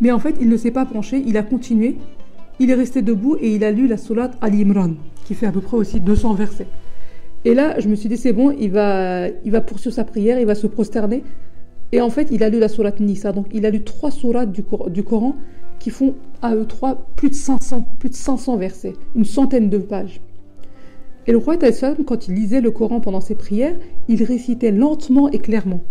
Mais 0.00 0.12
en 0.12 0.18
fait, 0.18 0.36
il 0.40 0.48
ne 0.48 0.56
s'est 0.56 0.70
pas 0.70 0.86
penché, 0.86 1.22
il 1.26 1.36
a 1.36 1.42
continué 1.42 1.96
il 2.60 2.70
est 2.70 2.74
resté 2.74 3.02
debout 3.02 3.36
et 3.40 3.54
il 3.54 3.64
a 3.64 3.70
lu 3.70 3.86
la 3.86 3.96
sourate 3.96 4.36
Al-Imran, 4.40 4.94
qui 5.24 5.34
fait 5.34 5.46
à 5.46 5.52
peu 5.52 5.60
près 5.60 5.76
aussi 5.76 6.00
200 6.00 6.34
versets. 6.34 6.66
Et 7.44 7.54
là, 7.54 7.78
je 7.78 7.88
me 7.88 7.94
suis 7.94 8.08
dit, 8.08 8.16
c'est 8.16 8.32
bon, 8.32 8.50
il 8.50 8.70
va, 8.72 9.28
il 9.28 9.52
va 9.52 9.60
poursuivre 9.60 9.94
sa 9.94 10.04
prière, 10.04 10.40
il 10.40 10.46
va 10.46 10.54
se 10.54 10.66
prosterner. 10.66 11.22
Et 11.92 12.00
en 12.00 12.10
fait, 12.10 12.28
il 12.30 12.42
a 12.42 12.48
lu 12.48 12.58
la 12.58 12.68
sourate 12.68 13.00
Nisa. 13.00 13.32
Donc, 13.32 13.46
il 13.52 13.64
a 13.64 13.70
lu 13.70 13.82
trois 13.82 14.10
sourates 14.10 14.50
du, 14.50 14.64
du 14.88 15.02
Coran 15.04 15.36
qui 15.78 15.90
font 15.90 16.16
à 16.42 16.54
eux 16.56 16.66
trois 16.66 17.06
plus 17.14 17.30
de 17.30 17.34
500, 17.34 17.84
plus 18.00 18.08
de 18.08 18.14
500 18.14 18.56
versets, 18.56 18.94
une 19.14 19.24
centaine 19.24 19.70
de 19.70 19.78
pages. 19.78 20.20
Et 21.28 21.32
le 21.32 21.36
roi 21.36 21.58
Taïsam, 21.58 22.06
quand 22.06 22.26
il 22.26 22.34
lisait 22.34 22.62
le 22.62 22.70
Coran 22.70 23.00
pendant 23.00 23.20
ses 23.20 23.34
prières, 23.34 23.76
il 24.08 24.24
récitait 24.24 24.72
lentement 24.72 25.28
et 25.28 25.38
clairement. 25.38 25.82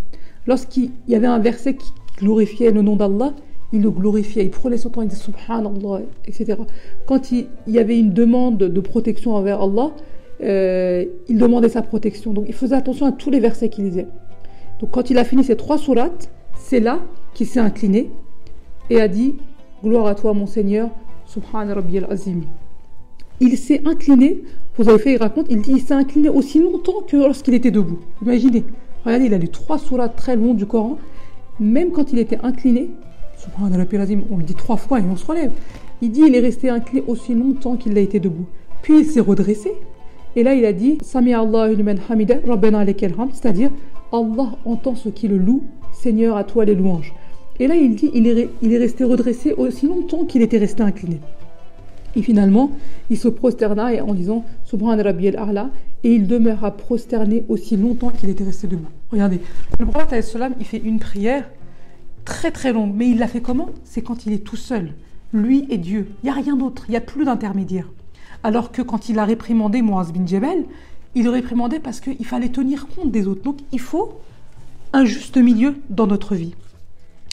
Lorsqu'il 0.47 0.89
y 1.07 1.13
avait 1.13 1.27
un 1.27 1.37
verset 1.37 1.75
qui 1.75 1.93
glorifiait 2.17 2.71
le 2.71 2.81
nom 2.81 2.95
d'Allah, 2.95 3.33
il 3.71 3.83
le 3.83 3.91
glorifiait, 3.91 4.45
il 4.45 4.49
prenait 4.49 4.77
son 4.77 4.89
temps, 4.89 5.03
il 5.03 5.09
disait 5.09 5.21
Subhanallah, 5.21 6.01
etc. 6.25 6.55
Quand 7.05 7.31
il, 7.31 7.45
y 7.67 7.77
avait 7.77 7.99
une 7.99 8.13
demande 8.13 8.57
de 8.57 8.81
protection 8.81 9.35
envers 9.35 9.61
Allah, 9.61 9.91
euh, 10.41 11.05
il 11.29 11.37
demandait 11.37 11.69
sa 11.69 11.83
protection. 11.83 12.33
Donc 12.33 12.45
il 12.47 12.55
faisait 12.55 12.75
attention 12.75 13.05
à 13.05 13.11
tous 13.11 13.29
les 13.29 13.39
versets 13.39 13.69
qu'il 13.69 13.85
lisait. 13.85 14.07
Donc 14.79 14.89
quand 14.89 15.11
il 15.11 15.19
a 15.19 15.23
fini 15.23 15.43
ses 15.43 15.55
trois 15.55 15.77
sourates, 15.77 16.31
c'est 16.55 16.79
là 16.79 16.99
qu'il 17.35 17.45
s'est 17.45 17.59
incliné 17.59 18.09
et 18.89 18.99
a 18.99 19.07
dit 19.07 19.35
Gloire 19.83 20.07
à 20.07 20.15
toi, 20.15 20.33
mon 20.33 20.47
Seigneur, 20.47 20.89
Subhan 21.27 21.71
Rabbi 21.71 21.99
al-Azim. 21.99 22.41
Il 23.39 23.57
s'est 23.57 23.81
incliné, 23.85 24.41
vous 24.77 24.89
avez 24.89 24.99
fait, 24.99 25.13
il 25.13 25.17
raconte, 25.17 25.47
il 25.49 25.61
dit 25.61 25.71
il 25.73 25.81
s'est 25.81 25.93
incliné 25.93 26.29
aussi 26.29 26.59
longtemps 26.59 27.01
que 27.07 27.17
lorsqu'il 27.17 27.53
était 27.53 27.71
debout. 27.71 27.99
Imaginez, 28.21 28.63
regardez, 29.05 29.25
il 29.25 29.33
a 29.33 29.37
lu 29.37 29.49
trois 29.49 29.77
sourates 29.77 30.15
très 30.15 30.35
longues 30.35 30.57
du 30.57 30.65
Coran. 30.65 30.97
Même 31.59 31.91
quand 31.91 32.11
il 32.11 32.19
était 32.19 32.39
incliné, 32.43 32.89
on 33.57 34.37
le 34.37 34.43
dit 34.43 34.55
trois 34.55 34.77
fois 34.77 34.99
et 34.99 35.03
on 35.03 35.15
se 35.15 35.25
relève. 35.25 35.51
Il 36.01 36.11
dit 36.11 36.21
il 36.27 36.35
est 36.35 36.39
resté 36.39 36.69
incliné 36.69 37.03
aussi 37.07 37.33
longtemps 37.33 37.75
qu'il 37.75 37.97
a 37.97 38.01
été 38.01 38.19
debout. 38.19 38.45
Puis 38.81 38.99
il 38.99 39.05
s'est 39.05 39.19
redressé. 39.19 39.71
Et 40.35 40.43
là, 40.43 40.53
il 40.53 40.65
a 40.65 40.73
dit 40.73 40.99
Sami 41.01 41.33
Allah 41.33 41.69
c'est-à-dire 43.33 43.71
Allah 44.13 44.51
entend 44.65 44.95
ce 44.95 45.09
qui 45.09 45.27
le 45.27 45.37
loue, 45.37 45.63
Seigneur, 45.93 46.37
à 46.37 46.43
toi 46.43 46.65
les 46.65 46.75
louanges. 46.75 47.13
Et 47.59 47.67
là, 47.67 47.75
il 47.75 47.95
dit 47.95 48.11
il 48.13 48.27
est, 48.27 48.49
il 48.61 48.73
est 48.73 48.77
resté 48.77 49.03
redressé 49.03 49.53
aussi 49.53 49.87
longtemps 49.87 50.25
qu'il 50.25 50.41
était 50.41 50.59
resté 50.59 50.83
incliné. 50.83 51.19
Et 52.17 52.23
finalement, 52.23 52.71
il 53.11 53.17
se 53.17 53.27
prosterna 53.27 54.03
en 54.03 54.15
disant 54.15 54.43
Subhan 54.65 54.97
Rabbi 54.97 55.27
al 55.27 55.69
et 56.03 56.13
il 56.15 56.27
demeura 56.27 56.71
prosterné 56.71 57.45
aussi 57.47 57.77
longtemps 57.77 58.09
qu'il 58.09 58.29
était 58.29 58.43
resté 58.43 58.67
debout. 58.67 58.89
Regardez, 59.11 59.39
le 59.79 59.85
prophète 59.85 60.35
il 60.59 60.65
fait 60.65 60.79
une 60.79 60.97
prière 60.97 61.47
très 62.25 62.49
très 62.49 62.73
longue. 62.73 62.93
Mais 62.95 63.07
il 63.07 63.19
l'a 63.19 63.27
fait 63.27 63.41
comment? 63.41 63.69
C'est 63.83 64.01
quand 64.01 64.25
il 64.25 64.33
est 64.33 64.43
tout 64.43 64.55
seul, 64.55 64.93
lui 65.31 65.67
et 65.69 65.77
Dieu. 65.77 66.07
Il 66.23 66.25
n'y 66.25 66.31
a 66.31 66.33
rien 66.33 66.55
d'autre, 66.55 66.85
il 66.87 66.91
n'y 66.91 66.97
a 66.97 67.01
plus 67.01 67.23
d'intermédiaire. 67.23 67.87
Alors 68.43 68.71
que 68.71 68.81
quand 68.81 69.09
il 69.09 69.19
a 69.19 69.25
réprimandé 69.25 69.83
Moaz 69.83 70.11
bin 70.11 70.25
Jebel, 70.25 70.65
il 71.13 71.23
le 71.23 71.29
réprimandait 71.29 71.79
parce 71.79 71.99
qu'il 71.99 72.25
fallait 72.25 72.49
tenir 72.49 72.87
compte 72.87 73.11
des 73.11 73.27
autres. 73.27 73.43
Donc 73.43 73.59
il 73.71 73.79
faut 73.79 74.19
un 74.91 75.05
juste 75.05 75.37
milieu 75.37 75.75
dans 75.91 76.07
notre 76.07 76.33
vie. 76.33 76.55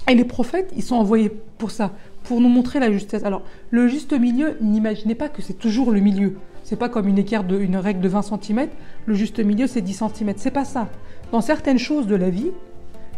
Et 0.09 0.15
les 0.15 0.25
prophètes, 0.25 0.73
ils 0.77 0.83
sont 0.83 0.97
envoyés 0.97 1.31
pour 1.59 1.71
ça, 1.71 1.93
pour 2.25 2.41
nous 2.41 2.49
montrer 2.49 2.79
la 2.79 2.93
justesse. 2.93 3.25
Alors, 3.25 3.43
le 3.71 3.89
juste 3.89 4.13
milieu, 4.13 4.57
n'imaginez 4.61 5.15
pas 5.15 5.29
que 5.29 5.41
c'est 5.41 5.55
toujours 5.55 5.91
le 5.91 6.01
milieu. 6.01 6.35
C'est 6.63 6.77
pas 6.77 6.89
comme 6.89 7.09
une 7.09 7.19
écart 7.19 7.45
de 7.45 7.59
une 7.59 7.77
règle 7.77 8.01
de 8.01 8.09
20 8.09 8.23
cm. 8.23 8.69
Le 9.07 9.15
juste 9.15 9.39
milieu, 9.39 9.67
c'est 9.67 9.81
10 9.81 10.03
cm. 10.15 10.35
C'est 10.37 10.51
pas 10.51 10.65
ça. 10.65 10.89
Dans 11.33 11.41
certaines 11.41 11.79
choses 11.79 12.07
de 12.07 12.17
la 12.17 12.31
vie, 12.31 12.51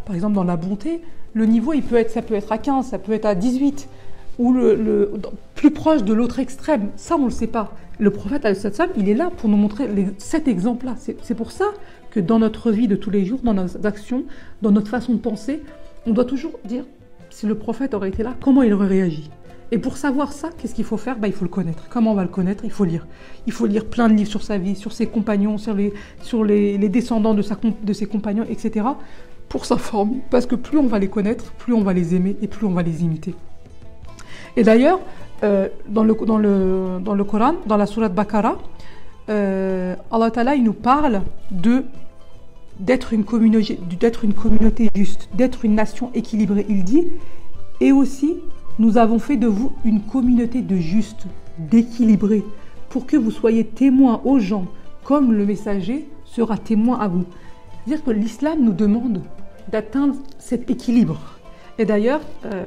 par 0.05 0.15
exemple 0.15 0.35
dans 0.35 0.45
la 0.45 0.57
bonté, 0.57 1.01
le 1.35 1.47
niveau, 1.47 1.73
il 1.73 1.83
peut 1.83 1.97
être, 1.97 2.11
ça 2.11 2.23
peut 2.23 2.35
être 2.35 2.51
à 2.53 2.59
15, 2.59 2.87
ça 2.87 2.99
peut 2.99 3.13
être 3.13 3.27
à 3.27 3.35
18, 3.35 3.89
ou 4.39 4.53
le, 4.53 5.13
plus 5.55 5.71
proche 5.71 6.03
de 6.03 6.13
l'autre 6.13 6.39
extrême. 6.39 6.89
Ça, 6.97 7.17
on 7.17 7.25
le 7.25 7.31
sait 7.31 7.47
pas. 7.47 7.73
Le 7.99 8.11
prophète, 8.11 8.47
il 8.97 9.09
est 9.09 9.15
là 9.15 9.31
pour 9.37 9.49
nous 9.49 9.57
montrer 9.57 9.89
cet 10.19 10.49
exemple-là. 10.49 10.95
C'est 10.99 11.35
pour 11.35 11.53
ça 11.53 11.67
que 12.11 12.21
dans 12.21 12.39
notre 12.39 12.71
vie 12.71 12.89
de 12.89 12.97
tous 12.97 13.11
les 13.11 13.25
jours, 13.25 13.41
dans 13.43 13.55
nos 13.55 13.87
actions, 13.87 14.25
dans 14.63 14.71
notre 14.71 14.89
façon 14.89 15.13
de 15.13 15.19
penser, 15.19 15.63
on 16.07 16.13
doit 16.13 16.25
toujours 16.25 16.59
dire, 16.65 16.85
si 17.31 17.47
le 17.47 17.57
prophète 17.57 17.95
aurait 17.95 18.09
été 18.09 18.23
là, 18.23 18.35
comment 18.41 18.63
il 18.63 18.73
aurait 18.73 18.89
réagi 18.89 19.31
et 19.73 19.79
pour 19.79 19.97
savoir 19.97 20.33
ça, 20.33 20.51
qu'est-ce 20.57 20.77
qu'il 20.77 20.85
faut 20.85 20.97
faire? 20.97 21.19
Bah, 21.19 21.27
Il 21.27 21.33
faut 21.33 21.45
le 21.45 21.51
connaître. 21.51 21.89
Comment 21.91 22.13
on 22.13 22.15
va 22.15 22.23
le 22.23 22.29
connaître? 22.29 22.65
Il 22.65 22.71
faut 22.71 22.85
lire. 22.85 23.05
Il 23.49 23.53
faut 23.53 23.67
lire 23.67 23.85
plein 23.85 24.09
de 24.09 24.15
livres 24.15 24.31
sur 24.31 24.45
sa 24.45 24.59
vie, 24.59 24.77
sur 24.77 24.93
ses 24.93 25.07
compagnons, 25.09 25.59
sur 25.59 25.75
les, 25.75 26.79
descendants 26.89 27.35
de, 27.35 27.93
ses 27.93 28.07
compagnons, 28.07 28.45
etc 28.49 28.87
pour 29.49 29.65
s'informer. 29.65 30.23
Parce 30.31 30.47
que 30.47 30.55
plus 30.55 30.79
on 30.79 30.87
va 30.87 30.99
les 30.99 31.09
connaître, 31.09 31.53
plus 31.53 31.73
on 31.73 31.83
va 31.83 31.93
les 31.93 32.15
aimer 32.15 32.37
et 32.43 32.49
plus 32.49 32.67
on 32.67 32.73
va 32.73 32.83
les 32.83 33.03
imiter. 33.05 33.35
Et 34.57 34.63
d'ailleurs, 34.63 35.01
euh, 35.45 35.69
dans 35.89 36.05
le 36.05 36.15
Coran, 37.25 37.55
dans 37.67 37.77
la 37.77 37.87
Sourate 37.87 38.15
Bakara, 38.15 38.59
euh, 39.29 39.95
Allah 40.11 40.31
Ta'ala, 40.31 40.55
il 40.55 40.65
nous 40.65 40.73
parle 40.73 41.23
de 41.51 41.85
d'être 42.81 43.13
une 43.13 43.25
une 44.23 44.35
communauté 44.35 44.91
juste, 44.95 45.29
d'être 45.35 45.65
une 45.65 45.75
nation 45.75 46.11
équilibrée. 46.15 46.67
Il 46.69 46.85
dit, 46.85 47.07
et 47.81 47.93
aussi, 47.93 48.37
nous 48.79 48.99
avons 48.99 49.19
fait 49.19 49.37
de 49.37 49.47
vous 49.47 49.73
une 49.85 50.03
communauté 50.03 50.63
de 50.63 50.77
juste, 50.77 51.27
d'équilibré, 51.59 52.45
pour 52.89 53.07
que 53.07 53.17
vous 53.17 53.31
soyez 53.31 53.65
témoins 53.65 54.21
aux 54.25 54.39
gens, 54.39 54.67
comme 55.05 55.33
le 55.33 55.47
messager 55.47 56.07
sera 56.25 56.59
témoin 56.59 56.99
à 56.99 57.09
vous. 57.09 57.25
C'est-à-dire 57.85 58.05
que 58.05 58.11
l'islam 58.11 58.59
nous 58.63 58.73
demande 58.73 59.23
d'atteindre 59.71 60.17
cet 60.39 60.71
équilibre. 60.71 61.21
Et 61.79 61.85
d'ailleurs, 61.85 62.21
euh, 62.45 62.65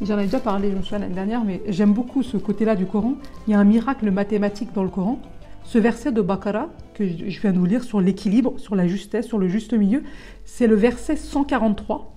j'en 0.00 0.18
ai 0.18 0.24
déjà 0.24 0.40
parlé, 0.40 0.70
je 0.70 0.76
me 0.76 0.82
souviens 0.82 1.00
l'année 1.00 1.14
dernière, 1.14 1.44
mais 1.44 1.62
j'aime 1.68 1.92
beaucoup 1.92 2.22
ce 2.22 2.36
côté-là 2.36 2.76
du 2.76 2.86
Coran. 2.86 3.14
Il 3.46 3.52
y 3.52 3.54
a 3.54 3.58
un 3.58 3.64
miracle 3.64 4.10
mathématique 4.10 4.72
dans 4.74 4.82
le 4.82 4.88
Coran. 4.88 5.18
Ce 5.66 5.78
verset 5.78 6.12
de 6.12 6.20
Bakara, 6.20 6.68
que 6.94 7.04
je 7.04 7.40
viens 7.40 7.52
de 7.52 7.58
vous 7.58 7.66
lire 7.66 7.82
sur 7.82 8.00
l'équilibre, 8.00 8.54
sur 8.56 8.76
la 8.76 8.86
justesse, 8.86 9.26
sur 9.26 9.36
le 9.36 9.48
juste 9.48 9.72
milieu, 9.72 10.04
c'est 10.44 10.68
le 10.68 10.76
verset 10.76 11.16
143 11.16 12.12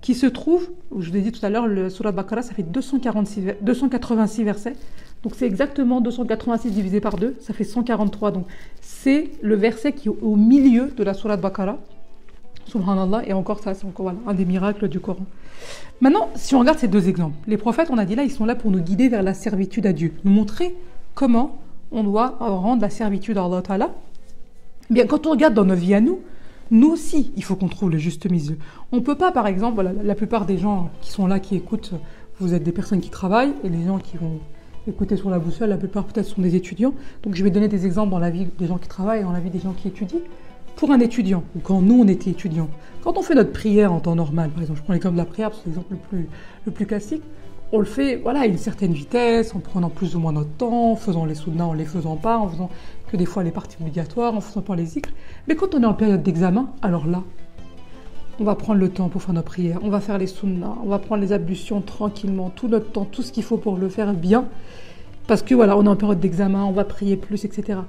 qui 0.00 0.14
se 0.14 0.26
trouve, 0.26 0.68
je 0.96 1.10
vous 1.10 1.16
ai 1.16 1.20
dit 1.20 1.30
tout 1.30 1.44
à 1.44 1.48
l'heure, 1.48 1.68
le 1.68 1.90
Surah 1.90 2.10
Bakara, 2.10 2.42
ça 2.42 2.54
fait 2.54 2.64
246, 2.64 3.54
286 3.62 4.42
versets. 4.42 4.74
Donc 5.22 5.34
c'est 5.36 5.46
exactement 5.46 6.00
286 6.00 6.72
divisé 6.72 7.00
par 7.00 7.16
2, 7.16 7.36
ça 7.40 7.52
fait 7.52 7.64
143. 7.64 8.32
Donc 8.32 8.46
c'est 8.80 9.30
le 9.42 9.54
verset 9.54 9.92
qui 9.92 10.08
est 10.08 10.12
au 10.20 10.34
milieu 10.34 10.88
de 10.96 11.04
la 11.04 11.14
Surah 11.14 11.36
Bakara. 11.36 11.78
Subhanallah, 12.66 13.22
et 13.26 13.32
encore 13.32 13.60
ça, 13.60 13.74
c'est 13.74 13.86
encore 13.86 14.12
un 14.26 14.34
des 14.34 14.44
miracles 14.44 14.88
du 14.88 14.98
Coran. 14.98 15.24
Maintenant, 16.00 16.30
si 16.34 16.54
on 16.54 16.58
regarde 16.58 16.78
ces 16.78 16.88
deux 16.88 17.08
exemples, 17.08 17.36
les 17.46 17.56
prophètes, 17.56 17.88
on 17.90 17.98
a 17.98 18.04
dit 18.04 18.16
là, 18.16 18.24
ils 18.24 18.30
sont 18.30 18.44
là 18.44 18.56
pour 18.56 18.72
nous 18.72 18.80
guider 18.80 19.08
vers 19.08 19.22
la 19.22 19.34
servitude 19.34 19.86
à 19.86 19.92
Dieu, 19.92 20.12
nous 20.24 20.32
montrer 20.32 20.76
comment 21.14 21.58
on 21.92 22.04
doit 22.04 22.36
rendre 22.40 22.82
la 22.82 22.90
servitude 22.90 23.38
à 23.38 23.44
Allah 23.44 23.90
bien, 24.90 25.06
quand 25.06 25.26
on 25.26 25.30
regarde 25.30 25.54
dans 25.54 25.64
nos 25.64 25.74
vies 25.74 25.94
à 25.94 26.00
nous, 26.00 26.20
nous 26.70 26.90
aussi, 26.90 27.32
il 27.36 27.44
faut 27.44 27.56
qu'on 27.56 27.68
trouve 27.68 27.90
le 27.90 27.98
juste 27.98 28.30
milieu. 28.30 28.58
On 28.92 28.96
ne 28.96 29.00
peut 29.00 29.14
pas, 29.14 29.32
par 29.32 29.46
exemple, 29.46 29.82
la 30.02 30.14
plupart 30.14 30.44
des 30.44 30.58
gens 30.58 30.90
qui 31.00 31.10
sont 31.10 31.26
là, 31.26 31.40
qui 31.40 31.56
écoutent, 31.56 31.92
vous 32.40 32.54
êtes 32.54 32.62
des 32.62 32.72
personnes 32.72 33.00
qui 33.00 33.10
travaillent, 33.10 33.54
et 33.64 33.68
les 33.68 33.84
gens 33.86 33.98
qui 33.98 34.16
vont 34.16 34.38
écouter 34.86 35.16
sur 35.16 35.30
la 35.30 35.38
boussole, 35.38 35.70
la 35.70 35.76
plupart 35.76 36.04
peut-être 36.04 36.26
sont 36.26 36.42
des 36.42 36.56
étudiants. 36.56 36.94
Donc 37.22 37.34
je 37.34 37.44
vais 37.44 37.50
donner 37.50 37.68
des 37.68 37.86
exemples 37.86 38.10
dans 38.10 38.18
la 38.18 38.30
vie 38.30 38.48
des 38.58 38.66
gens 38.66 38.78
qui 38.78 38.88
travaillent 38.88 39.20
et 39.20 39.24
dans 39.24 39.32
la 39.32 39.40
vie 39.40 39.50
des 39.50 39.60
gens 39.60 39.72
qui 39.72 39.88
étudient 39.88 40.20
pour 40.76 40.92
un 40.92 41.00
étudiant, 41.00 41.42
ou 41.56 41.58
quand 41.58 41.82
nous 41.82 42.00
on 42.00 42.06
était 42.06 42.30
étudiants, 42.30 42.68
quand 43.02 43.18
on 43.18 43.22
fait 43.22 43.34
notre 43.34 43.50
prière 43.50 43.92
en 43.92 43.98
temps 43.98 44.14
normal, 44.14 44.50
par 44.50 44.62
exemple, 44.62 44.78
je 44.78 44.84
prends 44.84 44.92
l'exemple 44.92 45.16
de 45.16 45.20
la 45.20 45.24
prière, 45.24 45.50
c'est 45.52 45.66
l'exemple 45.66 45.92
le 45.92 45.96
plus, 45.96 46.28
le 46.66 46.72
plus 46.72 46.86
classique, 46.86 47.22
on 47.72 47.78
le 47.78 47.84
fait 47.84 48.16
voilà, 48.16 48.40
à 48.40 48.46
une 48.46 48.58
certaine 48.58 48.92
vitesse, 48.92 49.54
en 49.54 49.60
prenant 49.60 49.90
plus 49.90 50.16
ou 50.16 50.20
moins 50.20 50.32
notre 50.32 50.50
temps, 50.50 50.92
en 50.92 50.96
faisant 50.96 51.24
les 51.24 51.34
soudains, 51.34 51.66
en 51.66 51.74
les 51.74 51.84
faisant 51.84 52.16
pas, 52.16 52.38
en 52.38 52.48
faisant 52.48 52.70
que 53.10 53.16
des 53.16 53.26
fois 53.26 53.42
les 53.42 53.50
parties 53.50 53.76
obligatoires, 53.80 54.34
en 54.34 54.40
faisant 54.40 54.62
pas 54.62 54.76
les 54.76 54.86
zikrs. 54.86 55.12
Mais 55.46 55.54
quand 55.54 55.74
on 55.74 55.82
est 55.82 55.86
en 55.86 55.94
période 55.94 56.22
d'examen, 56.22 56.70
alors 56.82 57.06
là, 57.06 57.22
on 58.40 58.44
va 58.44 58.54
prendre 58.54 58.80
le 58.80 58.88
temps 58.88 59.08
pour 59.08 59.22
faire 59.22 59.34
nos 59.34 59.42
prières, 59.42 59.80
on 59.82 59.90
va 59.90 60.00
faire 60.00 60.16
les 60.16 60.26
sunnas, 60.26 60.76
on 60.82 60.88
va 60.88 60.98
prendre 60.98 61.20
les 61.22 61.32
ablutions 61.32 61.80
tranquillement, 61.80 62.50
tout 62.50 62.68
notre 62.68 62.90
temps, 62.90 63.04
tout 63.04 63.22
ce 63.22 63.32
qu'il 63.32 63.42
faut 63.42 63.56
pour 63.56 63.76
le 63.76 63.88
faire 63.88 64.14
bien. 64.14 64.46
Parce 65.26 65.42
que 65.42 65.54
voilà, 65.54 65.76
on 65.76 65.84
est 65.84 65.88
en 65.88 65.96
période 65.96 66.20
d'examen, 66.20 66.64
on 66.64 66.72
va 66.72 66.84
prier 66.84 67.16
plus, 67.16 67.44
etc. 67.44 67.80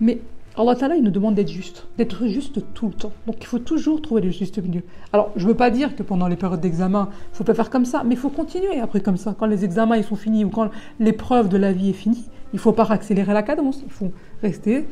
Mais 0.00 0.18
Allah 0.60 0.74
Ta'ala, 0.74 0.96
il 0.96 1.02
nous 1.02 1.10
demande 1.10 1.34
d'être 1.34 1.50
juste, 1.50 1.86
d'être 1.96 2.26
juste 2.26 2.62
tout 2.74 2.88
le 2.88 2.92
temps. 2.92 3.12
Donc 3.26 3.36
il 3.40 3.46
faut 3.46 3.58
toujours 3.58 4.02
trouver 4.02 4.20
le 4.20 4.30
juste 4.30 4.62
milieu. 4.62 4.82
Alors, 5.12 5.30
je 5.36 5.44
ne 5.44 5.48
veux 5.48 5.56
pas 5.56 5.70
dire 5.70 5.96
que 5.96 6.02
pendant 6.02 6.28
les 6.28 6.36
périodes 6.36 6.60
d'examen, 6.60 7.08
il 7.10 7.30
ne 7.30 7.36
faut 7.36 7.44
pas 7.44 7.54
faire 7.54 7.70
comme 7.70 7.86
ça, 7.86 8.02
mais 8.04 8.14
il 8.14 8.18
faut 8.18 8.28
continuer 8.28 8.78
après 8.78 9.00
comme 9.00 9.16
ça. 9.16 9.34
Quand 9.38 9.46
les 9.46 9.64
examens 9.64 9.96
ils 9.96 10.04
sont 10.04 10.16
finis 10.16 10.44
ou 10.44 10.50
quand 10.50 10.70
l'épreuve 10.98 11.48
de 11.48 11.56
la 11.56 11.72
vie 11.72 11.90
est 11.90 11.94
finie, 11.94 12.24
il 12.52 12.56
ne 12.56 12.60
faut 12.60 12.72
pas 12.72 12.84
accélérer 12.90 13.32
la 13.32 13.42
cadence. 13.42 13.80
Il 13.84 13.90
faut 13.90 14.12
rester 14.42 14.86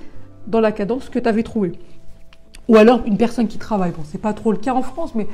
dans 0.47 0.61
la 0.61 0.73
cadence 0.73 1.11
que 1.11 1.19
tu 1.19 1.29
avais 1.29 1.43
trouvée. 1.43 1.73
Ou 2.69 2.77
alors 2.77 3.03
une 3.07 3.19
personne 3.19 3.47
qui 3.47 3.59
travaille. 3.59 3.93
Bon, 3.93 4.03
c'est 4.05 4.21
pas 4.21 4.33
trop 4.33 4.53
le 4.53 4.59
cas 4.59 4.73
en 4.73 4.83
France, 4.83 5.15
mais 5.15 5.27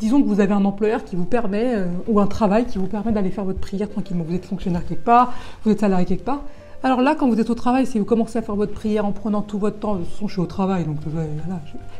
disons 0.00 0.22
que 0.22 0.26
vous 0.26 0.40
avez 0.40 0.52
un 0.52 0.64
employeur 0.64 1.04
qui 1.04 1.16
vous 1.16 1.24
permet, 1.24 1.74
euh, 1.74 1.86
ou 2.08 2.20
un 2.20 2.26
travail 2.26 2.66
qui 2.66 2.78
vous 2.78 2.86
permet 2.86 3.12
d'aller 3.12 3.30
faire 3.30 3.44
votre 3.44 3.60
prière 3.60 3.88
tranquillement. 3.88 4.24
Vous 4.26 4.34
êtes 4.34 4.44
fonctionnaire 4.44 4.84
quelque 4.86 5.04
part, 5.04 5.32
vous 5.64 5.70
êtes 5.70 5.80
salarié 5.80 6.04
quelque 6.06 6.24
part. 6.24 6.42
Alors 6.84 7.00
là, 7.00 7.14
quand 7.14 7.28
vous 7.28 7.38
êtes 7.38 7.48
au 7.48 7.54
travail, 7.54 7.86
si 7.86 8.00
vous 8.00 8.04
commencez 8.04 8.38
à 8.38 8.42
faire 8.42 8.56
votre 8.56 8.72
prière 8.72 9.06
en 9.06 9.12
prenant 9.12 9.40
tout 9.40 9.56
votre 9.56 9.78
temps, 9.78 9.94
de 9.94 10.00
toute 10.00 10.08
façon, 10.08 10.26
je 10.26 10.32
suis 10.32 10.42
au 10.42 10.46
travail, 10.46 10.84
donc 10.84 10.96
voilà, 11.06 11.28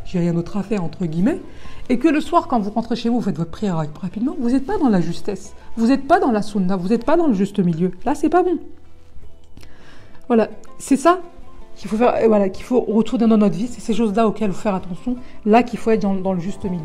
j'ai 0.05 0.19
rien 0.19 0.35
d'autre 0.35 0.57
à 0.57 0.65
faire, 0.65 0.83
entre 0.83 1.07
guillemets, 1.07 1.41
et 1.89 2.01
que 2.01 2.09
le 2.09 2.21
soir, 2.21 2.49
quand 2.49 2.59
vous 2.59 2.71
rentrez 2.71 2.97
chez 2.97 3.09
vous, 3.09 3.17
vous 3.17 3.23
faiait 3.23 3.33
votre 3.33 3.53
prière 3.53 3.77
rapidement, 3.77 4.35
vous 4.41 4.51
n'êtes 4.51 4.67
pas 4.67 4.79
dans 4.79 4.89
la 4.89 5.01
justesse, 5.01 5.55
vous 5.77 5.87
n'êtes 5.87 6.09
pas 6.09 6.19
dans 6.19 6.33
la 6.33 6.43
sunna, 6.43 6.75
vous 6.75 6.89
n'êtes 6.89 7.05
pas 7.05 7.17
dans 7.17 7.29
le 7.29 7.35
juste 7.35 7.61
milieu. 7.61 7.93
Là, 8.05 8.17
c'est 8.17 8.29
pas 8.29 8.43
bon. 8.43 8.59
Voilà, 10.27 10.49
c'est 10.79 10.97
ça 10.97 11.21
qu'il 11.77 11.89
faut 11.89 11.97
faire, 11.97 12.15
voilà, 12.27 12.49
qu'il 12.49 12.65
faut 12.65 12.81
retourner 12.81 13.29
dans 13.29 13.39
notre 13.39 13.55
vie, 13.55 13.69
c'est 13.69 13.81
ces 13.81 13.95
choses-là 13.95 14.27
auxquelles 14.27 14.51
il 14.51 14.55
faut 14.55 14.63
faire 14.63 14.75
attention, 14.75 15.17
là 15.47 15.63
qu'il 15.63 15.79
faut 15.79 15.93
être 15.93 16.03
dans 16.03 16.33
le 16.33 16.41
juste 16.41 16.65
milieu. 16.65 16.81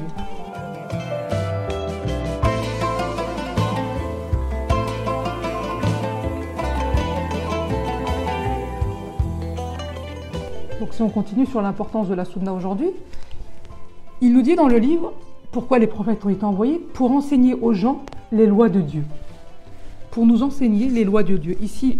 Donc 10.88 10.94
si 10.94 11.01
on 11.01 11.10
continue 11.10 11.46
sur 11.46 11.62
l'importance 11.62 12.08
de 12.08 12.13
la 12.13 12.24
Sunna 12.24 12.53
aujourd'hui, 12.53 12.88
il 14.22 14.32
nous 14.32 14.41
dit 14.41 14.56
dans 14.56 14.70
le 14.70 14.77
livre 14.77 15.12
pourquoi 15.51 15.79
les 15.79 15.88
prophètes 15.88 16.24
ont 16.24 16.29
été 16.29 16.46
envoyés 16.46 16.79
Pour 16.94 17.12
enseigner 17.12 17.53
aux 17.56 17.74
gens 17.74 18.06
les 18.32 18.48
lois 18.48 18.70
de 18.70 18.79
Dieu. 18.79 19.03
Pour 20.12 20.25
nous 20.25 20.44
enseigner 20.44 20.88
les 20.88 21.03
lois 21.03 21.24
de 21.24 21.36
Dieu. 21.36 21.58
Ici, 21.62 22.00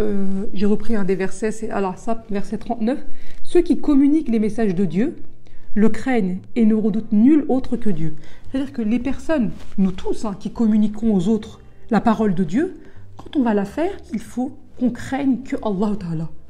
euh, 0.00 0.46
j'ai 0.52 0.66
repris 0.66 0.96
un 0.96 1.04
des 1.04 1.14
versets, 1.14 1.52
c'est 1.52 1.68
ça, 1.68 2.24
verset 2.28 2.58
39. 2.58 2.98
Ceux 3.44 3.60
qui 3.60 3.78
communiquent 3.78 4.30
les 4.30 4.40
messages 4.40 4.74
de 4.74 4.84
Dieu 4.84 5.14
le 5.74 5.88
craignent 5.88 6.38
et 6.56 6.66
ne 6.66 6.74
redoutent 6.74 7.12
nul 7.12 7.44
autre 7.48 7.76
que 7.76 7.88
Dieu. 7.88 8.16
C'est-à-dire 8.50 8.72
que 8.72 8.82
les 8.82 8.98
personnes, 8.98 9.52
nous 9.78 9.92
tous, 9.92 10.24
hein, 10.24 10.34
qui 10.40 10.50
communiquons 10.50 11.14
aux 11.14 11.28
autres 11.28 11.60
la 11.92 12.00
parole 12.00 12.34
de 12.34 12.42
Dieu, 12.42 12.80
quand 13.16 13.36
on 13.36 13.44
va 13.44 13.54
la 13.54 13.64
faire, 13.64 13.92
il 14.12 14.18
faut 14.18 14.58
qu'on 14.80 14.90
craigne 14.90 15.44
que 15.44 15.54
Allah 15.62 15.96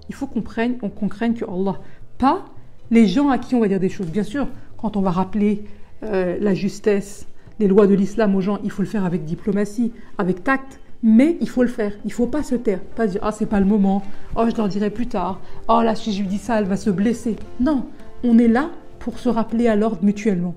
il 0.08 0.14
faut 0.14 0.26
qu'on 0.26 0.42
craigne, 0.42 0.74
qu'on 0.76 1.08
craigne 1.08 1.34
que 1.34 1.44
Allah, 1.44 1.78
pas 2.18 2.44
les 2.90 3.06
gens 3.06 3.28
à 3.28 3.38
qui 3.38 3.54
on 3.54 3.60
va 3.60 3.68
dire 3.68 3.80
des 3.80 3.88
choses. 3.88 4.06
Bien 4.06 4.22
sûr, 4.22 4.48
quand 4.76 4.96
on 4.96 5.00
va 5.00 5.10
rappeler 5.10 5.64
euh, 6.02 6.36
la 6.40 6.54
justesse, 6.54 7.26
les 7.58 7.68
lois 7.68 7.86
de 7.86 7.94
l'islam 7.94 8.34
aux 8.34 8.40
gens, 8.40 8.58
il 8.64 8.70
faut 8.70 8.82
le 8.82 8.88
faire 8.88 9.04
avec 9.04 9.24
diplomatie, 9.24 9.92
avec 10.18 10.44
tact, 10.44 10.80
mais 11.02 11.36
il 11.40 11.48
faut 11.48 11.62
le 11.62 11.68
faire. 11.68 11.92
Il 12.04 12.12
faut 12.12 12.26
pas 12.26 12.42
se 12.42 12.54
taire, 12.54 12.80
pas 12.80 13.06
dire 13.06 13.20
ah 13.22 13.32
c'est 13.32 13.46
pas 13.46 13.60
le 13.60 13.66
moment, 13.66 14.02
oh 14.36 14.44
je 14.50 14.56
leur 14.56 14.68
dirai 14.68 14.90
plus 14.90 15.06
tard, 15.06 15.40
oh 15.68 15.80
là 15.82 15.94
si 15.94 16.12
je 16.12 16.22
lui 16.22 16.28
dis 16.28 16.38
ça 16.38 16.58
elle 16.58 16.66
va 16.66 16.76
se 16.76 16.90
blesser. 16.90 17.36
Non, 17.60 17.86
on 18.22 18.38
est 18.38 18.48
là 18.48 18.70
pour 18.98 19.18
se 19.18 19.28
rappeler 19.28 19.68
à 19.68 19.76
l'ordre 19.76 19.98
mutuellement. 20.02 20.54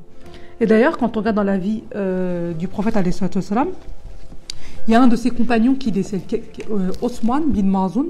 Et 0.59 0.65
d'ailleurs, 0.65 0.97
quand 0.97 1.15
on 1.17 1.19
regarde 1.19 1.35
dans 1.35 1.43
la 1.43 1.57
vie 1.57 1.83
euh, 1.95 2.53
du 2.53 2.67
prophète 2.67 2.97
il 4.87 4.93
y 4.93 4.95
a 4.95 5.01
un 5.01 5.07
de 5.07 5.17
ses 5.17 5.31
compagnons 5.31 5.75
qui 5.75 5.91
décède, 5.91 6.21
euh, 6.71 6.91
Osman 7.01 7.41
bin 7.45 7.63
Mazoun, 7.63 8.07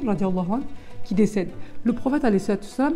qui 1.07 1.15
décède. 1.15 1.49
Le 1.83 1.93
prophète, 1.93 2.23
salam, 2.61 2.95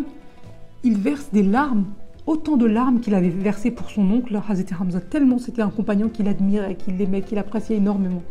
il 0.84 0.98
verse 0.98 1.30
des 1.32 1.44
larmes, 1.44 1.86
autant 2.28 2.58
de 2.58 2.66
larmes 2.66 3.00
qu'il 3.00 3.16
avait 3.16 3.30
versées 3.30 3.72
pour 3.72 3.90
son 3.90 4.10
oncle, 4.12 4.36
Hazrat 4.36 4.66
Hamza, 4.80 5.00
tellement 5.00 5.38
c'était 5.38 5.62
un 5.62 5.70
compagnon 5.70 6.10
qu'il 6.10 6.28
admirait, 6.28 6.76
qu'il 6.76 7.02
aimait, 7.02 7.22
qu'il 7.22 7.38
appréciait 7.38 7.78
énormément. 7.78 8.22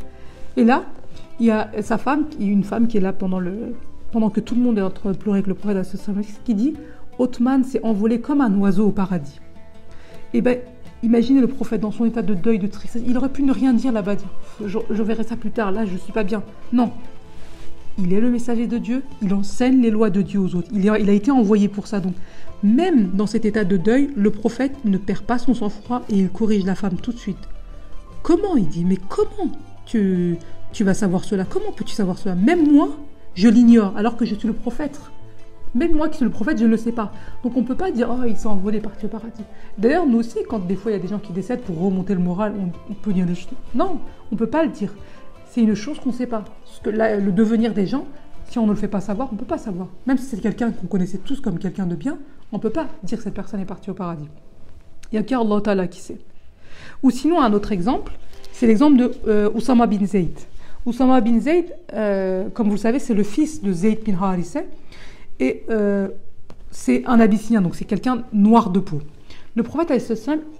Et 0.56 0.64
là, 0.64 0.84
il 1.38 1.46
y 1.46 1.50
a 1.50 1.70
sa 1.80 1.96
femme, 1.96 2.26
une 2.38 2.62
femme 2.62 2.88
qui 2.88 2.98
est 2.98 3.00
là 3.00 3.14
pendant, 3.14 3.40
le, 3.40 3.74
pendant 4.12 4.28
que 4.28 4.40
tout 4.40 4.54
le 4.54 4.60
monde 4.60 4.78
est 4.78 4.82
en 4.82 4.90
train 4.90 5.12
de 5.12 5.16
pleurer 5.16 5.38
avec 5.38 5.46
le 5.46 5.54
prophète, 5.54 5.86
qui 6.44 6.54
dit 6.54 6.74
Othman 7.18 7.64
s'est 7.64 7.82
envolé 7.82 8.20
comme 8.20 8.42
un 8.42 8.54
oiseau 8.58 8.88
au 8.88 8.92
paradis. 8.92 9.40
Et 10.32 10.38
eh 10.38 10.40
bien, 10.42 10.56
imaginez 11.02 11.40
le 11.40 11.48
prophète 11.48 11.80
dans 11.80 11.90
son 11.90 12.04
état 12.04 12.22
de 12.22 12.34
deuil, 12.34 12.58
de 12.58 12.66
tristesse. 12.66 13.02
Il 13.06 13.16
aurait 13.16 13.30
pu 13.30 13.42
ne 13.42 13.52
rien 13.52 13.72
dire 13.72 13.92
là-bas, 13.92 14.16
je, 14.64 14.78
je 14.90 15.02
verrai 15.02 15.24
ça 15.24 15.36
plus 15.36 15.50
tard, 15.50 15.72
là 15.72 15.86
je 15.86 15.96
suis 15.96 16.12
pas 16.12 16.22
bien. 16.22 16.42
Non, 16.72 16.92
il 18.02 18.12
est 18.12 18.20
le 18.20 18.30
messager 18.30 18.66
de 18.66 18.78
Dieu, 18.78 19.02
il 19.22 19.32
enseigne 19.34 19.80
les 19.80 19.90
lois 19.90 20.10
de 20.10 20.22
Dieu 20.22 20.40
aux 20.40 20.54
autres. 20.54 20.68
Il 20.72 20.88
a, 20.88 20.98
été 20.98 21.30
envoyé 21.30 21.68
pour 21.68 21.86
ça. 21.86 22.00
Donc, 22.00 22.14
même 22.62 23.10
dans 23.14 23.26
cet 23.26 23.44
état 23.44 23.64
de 23.64 23.76
deuil, 23.76 24.10
le 24.16 24.30
prophète 24.30 24.72
ne 24.84 24.98
perd 24.98 25.22
pas 25.22 25.38
son 25.38 25.54
sang-froid 25.54 26.02
et 26.08 26.18
il 26.18 26.28
corrige 26.30 26.64
la 26.64 26.74
femme 26.74 26.96
tout 26.96 27.12
de 27.12 27.18
suite. 27.18 27.48
Comment 28.22 28.56
Il 28.56 28.68
dit, 28.68 28.84
mais 28.84 28.98
comment 29.08 29.50
tu, 29.86 30.36
tu 30.72 30.84
vas 30.84 30.94
savoir 30.94 31.24
cela? 31.24 31.44
Comment 31.44 31.72
peux-tu 31.74 31.94
savoir 31.94 32.18
cela? 32.18 32.34
Même 32.34 32.70
moi, 32.70 32.90
je 33.34 33.48
l'ignore, 33.48 33.96
alors 33.96 34.16
que 34.16 34.24
je 34.24 34.34
suis 34.34 34.48
le 34.48 34.54
prophète. 34.54 35.00
Même 35.74 35.94
moi 35.94 36.08
qui 36.08 36.16
suis 36.16 36.24
le 36.24 36.32
prophète, 36.32 36.58
je 36.58 36.64
ne 36.64 36.70
le 36.70 36.76
sais 36.76 36.92
pas. 36.92 37.12
Donc 37.44 37.56
on 37.56 37.60
ne 37.60 37.66
peut 37.66 37.76
pas 37.76 37.90
dire, 37.92 38.08
oh, 38.10 38.24
il 38.26 38.36
s'est 38.36 38.48
envolé, 38.48 38.80
parti 38.80 39.06
au 39.06 39.08
paradis. 39.08 39.44
D'ailleurs, 39.78 40.06
nous 40.06 40.18
aussi, 40.18 40.38
quand 40.48 40.58
des 40.58 40.74
fois 40.74 40.90
il 40.90 40.94
y 40.94 40.98
a 40.98 41.00
des 41.00 41.08
gens 41.08 41.20
qui 41.20 41.32
décèdent 41.32 41.60
pour 41.60 41.80
remonter 41.80 42.14
le 42.14 42.20
moral, 42.20 42.54
on, 42.58 42.94
peut 42.94 43.12
dire 43.12 43.24
des 43.24 43.36
choses. 43.36 43.50
Non, 43.74 44.00
on 44.30 44.34
ne 44.34 44.38
peut 44.38 44.48
pas 44.48 44.64
le 44.64 44.70
dire 44.70 44.92
c'est 45.50 45.62
une 45.62 45.74
chose 45.74 45.98
qu'on 45.98 46.10
ne 46.10 46.14
sait 46.14 46.26
pas. 46.26 46.44
Que 46.82 46.90
le 46.90 47.32
devenir 47.32 47.74
des 47.74 47.86
gens, 47.86 48.06
si 48.48 48.58
on 48.58 48.66
ne 48.66 48.70
le 48.70 48.76
fait 48.76 48.88
pas 48.88 49.00
savoir, 49.00 49.28
on 49.30 49.34
ne 49.34 49.38
peut 49.38 49.46
pas 49.46 49.58
savoir. 49.58 49.88
Même 50.06 50.16
si 50.16 50.24
c'est 50.24 50.40
quelqu'un 50.40 50.70
qu'on 50.70 50.86
connaissait 50.86 51.18
tous 51.18 51.40
comme 51.40 51.58
quelqu'un 51.58 51.86
de 51.86 51.96
bien, 51.96 52.18
on 52.52 52.56
ne 52.56 52.62
peut 52.62 52.70
pas 52.70 52.86
dire 53.02 53.18
que 53.18 53.24
cette 53.24 53.34
personne 53.34 53.60
est 53.60 53.66
partie 53.66 53.90
au 53.90 53.94
paradis. 53.94 54.28
Il 55.12 55.18
n'y 55.18 55.18
a 55.18 55.22
qu'Allah 55.22 55.86
qui 55.88 56.00
sait. 56.00 56.18
Ou 57.02 57.10
sinon, 57.10 57.40
un 57.40 57.52
autre 57.52 57.72
exemple, 57.72 58.12
c'est 58.52 58.66
l'exemple 58.66 58.96
de 58.96 59.12
euh, 59.26 59.86
bin 59.86 60.06
Zayd. 60.06 60.38
Oussama 60.86 61.20
bin 61.20 61.40
Zayd, 61.40 61.66
euh, 61.92 62.48
comme 62.50 62.68
vous 62.68 62.74
le 62.74 62.78
savez, 62.78 62.98
c'est 62.98 63.14
le 63.14 63.22
fils 63.22 63.62
de 63.62 63.72
Zayd 63.72 64.04
bin 64.04 64.14
Harissa. 64.20 64.60
Et 65.38 65.64
euh, 65.70 66.08
c'est 66.70 67.04
un 67.06 67.18
Abyssinien, 67.20 67.60
donc 67.60 67.74
c'est 67.74 67.84
quelqu'un 67.84 68.22
noir 68.32 68.70
de 68.70 68.80
peau. 68.80 69.00
Le 69.56 69.62
prophète, 69.62 69.92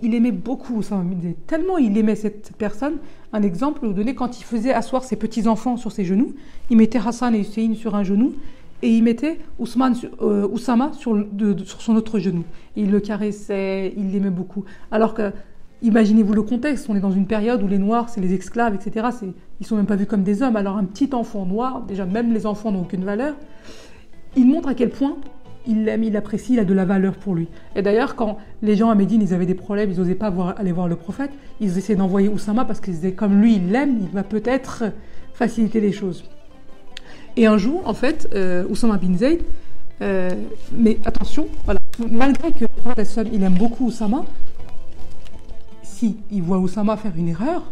il 0.02 0.14
aimait 0.14 0.32
beaucoup 0.32 0.76
Oussama 0.76 1.02
bin. 1.02 1.32
Tellement 1.46 1.78
il 1.78 1.96
aimait 1.96 2.16
cette 2.16 2.52
personne 2.58 2.94
un 3.32 3.42
exemple, 3.42 3.86
vous 3.86 3.92
donner 3.92 4.14
quand 4.14 4.40
il 4.40 4.44
faisait 4.44 4.72
asseoir 4.72 5.04
ses 5.04 5.16
petits-enfants 5.16 5.76
sur 5.76 5.92
ses 5.92 6.04
genoux, 6.04 6.34
il 6.68 6.76
mettait 6.76 6.98
Hassan 6.98 7.34
et 7.34 7.40
Hussein 7.40 7.74
sur 7.74 7.94
un 7.94 8.02
genou 8.02 8.34
et 8.82 8.88
il 8.88 9.04
mettait 9.04 9.38
Ousmane, 9.58 9.94
euh, 10.22 10.48
Oussama 10.48 10.92
sur, 10.94 11.24
sur, 11.64 11.80
son 11.82 11.96
autre 11.96 12.18
genou. 12.18 12.44
il 12.76 12.90
le 12.90 12.98
caressait, 12.98 13.92
il 13.96 14.10
l'aimait 14.10 14.30
beaucoup. 14.30 14.64
Alors 14.90 15.14
que, 15.14 15.32
imaginez-vous 15.82 16.32
le 16.32 16.42
contexte, 16.42 16.88
on 16.88 16.96
est 16.96 17.00
dans 17.00 17.12
une 17.12 17.26
période 17.26 17.62
où 17.62 17.68
les 17.68 17.78
Noirs, 17.78 18.08
c'est 18.08 18.20
les 18.20 18.34
esclaves, 18.34 18.74
etc. 18.74 19.08
Ils 19.60 19.66
sont 19.66 19.76
même 19.76 19.86
pas 19.86 19.96
vus 19.96 20.06
comme 20.06 20.24
des 20.24 20.42
hommes. 20.42 20.56
Alors 20.56 20.76
un 20.76 20.84
petit 20.84 21.10
enfant 21.12 21.46
noir, 21.46 21.82
déjà 21.82 22.06
même 22.06 22.32
les 22.32 22.46
enfants 22.46 22.72
n'ont 22.72 22.82
aucune 22.82 23.04
valeur, 23.04 23.36
il 24.34 24.46
montre 24.46 24.68
à 24.68 24.74
quel 24.74 24.90
point 24.90 25.16
il 25.66 25.84
l'aime, 25.84 26.02
il 26.02 26.12
l'apprécie, 26.12 26.54
il 26.54 26.58
a 26.58 26.64
de 26.64 26.74
la 26.74 26.84
valeur 26.84 27.14
pour 27.14 27.34
lui. 27.34 27.48
Et 27.76 27.82
d'ailleurs, 27.82 28.16
quand 28.16 28.38
les 28.62 28.76
gens 28.76 28.90
à 28.90 28.94
Médine, 28.94 29.22
ils 29.22 29.34
avaient 29.34 29.46
des 29.46 29.54
problèmes, 29.54 29.90
ils 29.90 29.98
n'osaient 29.98 30.14
pas 30.14 30.32
aller 30.56 30.72
voir 30.72 30.88
le 30.88 30.96
prophète, 30.96 31.30
ils 31.60 31.76
essayaient 31.76 31.98
d'envoyer 31.98 32.28
Oussama 32.28 32.64
parce 32.64 32.80
qu'ils 32.80 32.94
disaient, 32.94 33.12
comme 33.12 33.40
lui, 33.40 33.56
il 33.56 33.70
l'aime, 33.70 33.98
il 34.00 34.08
va 34.08 34.22
peut-être 34.22 34.84
faciliter 35.34 35.80
les 35.80 35.92
choses. 35.92 36.24
Et 37.36 37.46
un 37.46 37.58
jour, 37.58 37.82
en 37.86 37.94
fait, 37.94 38.28
euh, 38.34 38.64
Oussama 38.68 38.96
bin 38.96 39.16
Zayd, 39.16 39.40
euh, 40.02 40.30
mais 40.72 40.98
attention, 41.04 41.46
voilà, 41.64 41.80
malgré 42.10 42.52
que 42.52 42.60
le 42.60 42.68
prophète 42.68 43.20
il 43.32 43.42
aime 43.42 43.54
beaucoup 43.54 43.86
Oussama, 43.86 44.24
si 45.82 46.16
il 46.30 46.42
voit 46.42 46.58
Oussama 46.58 46.96
faire 46.96 47.12
une 47.16 47.28
erreur, 47.28 47.70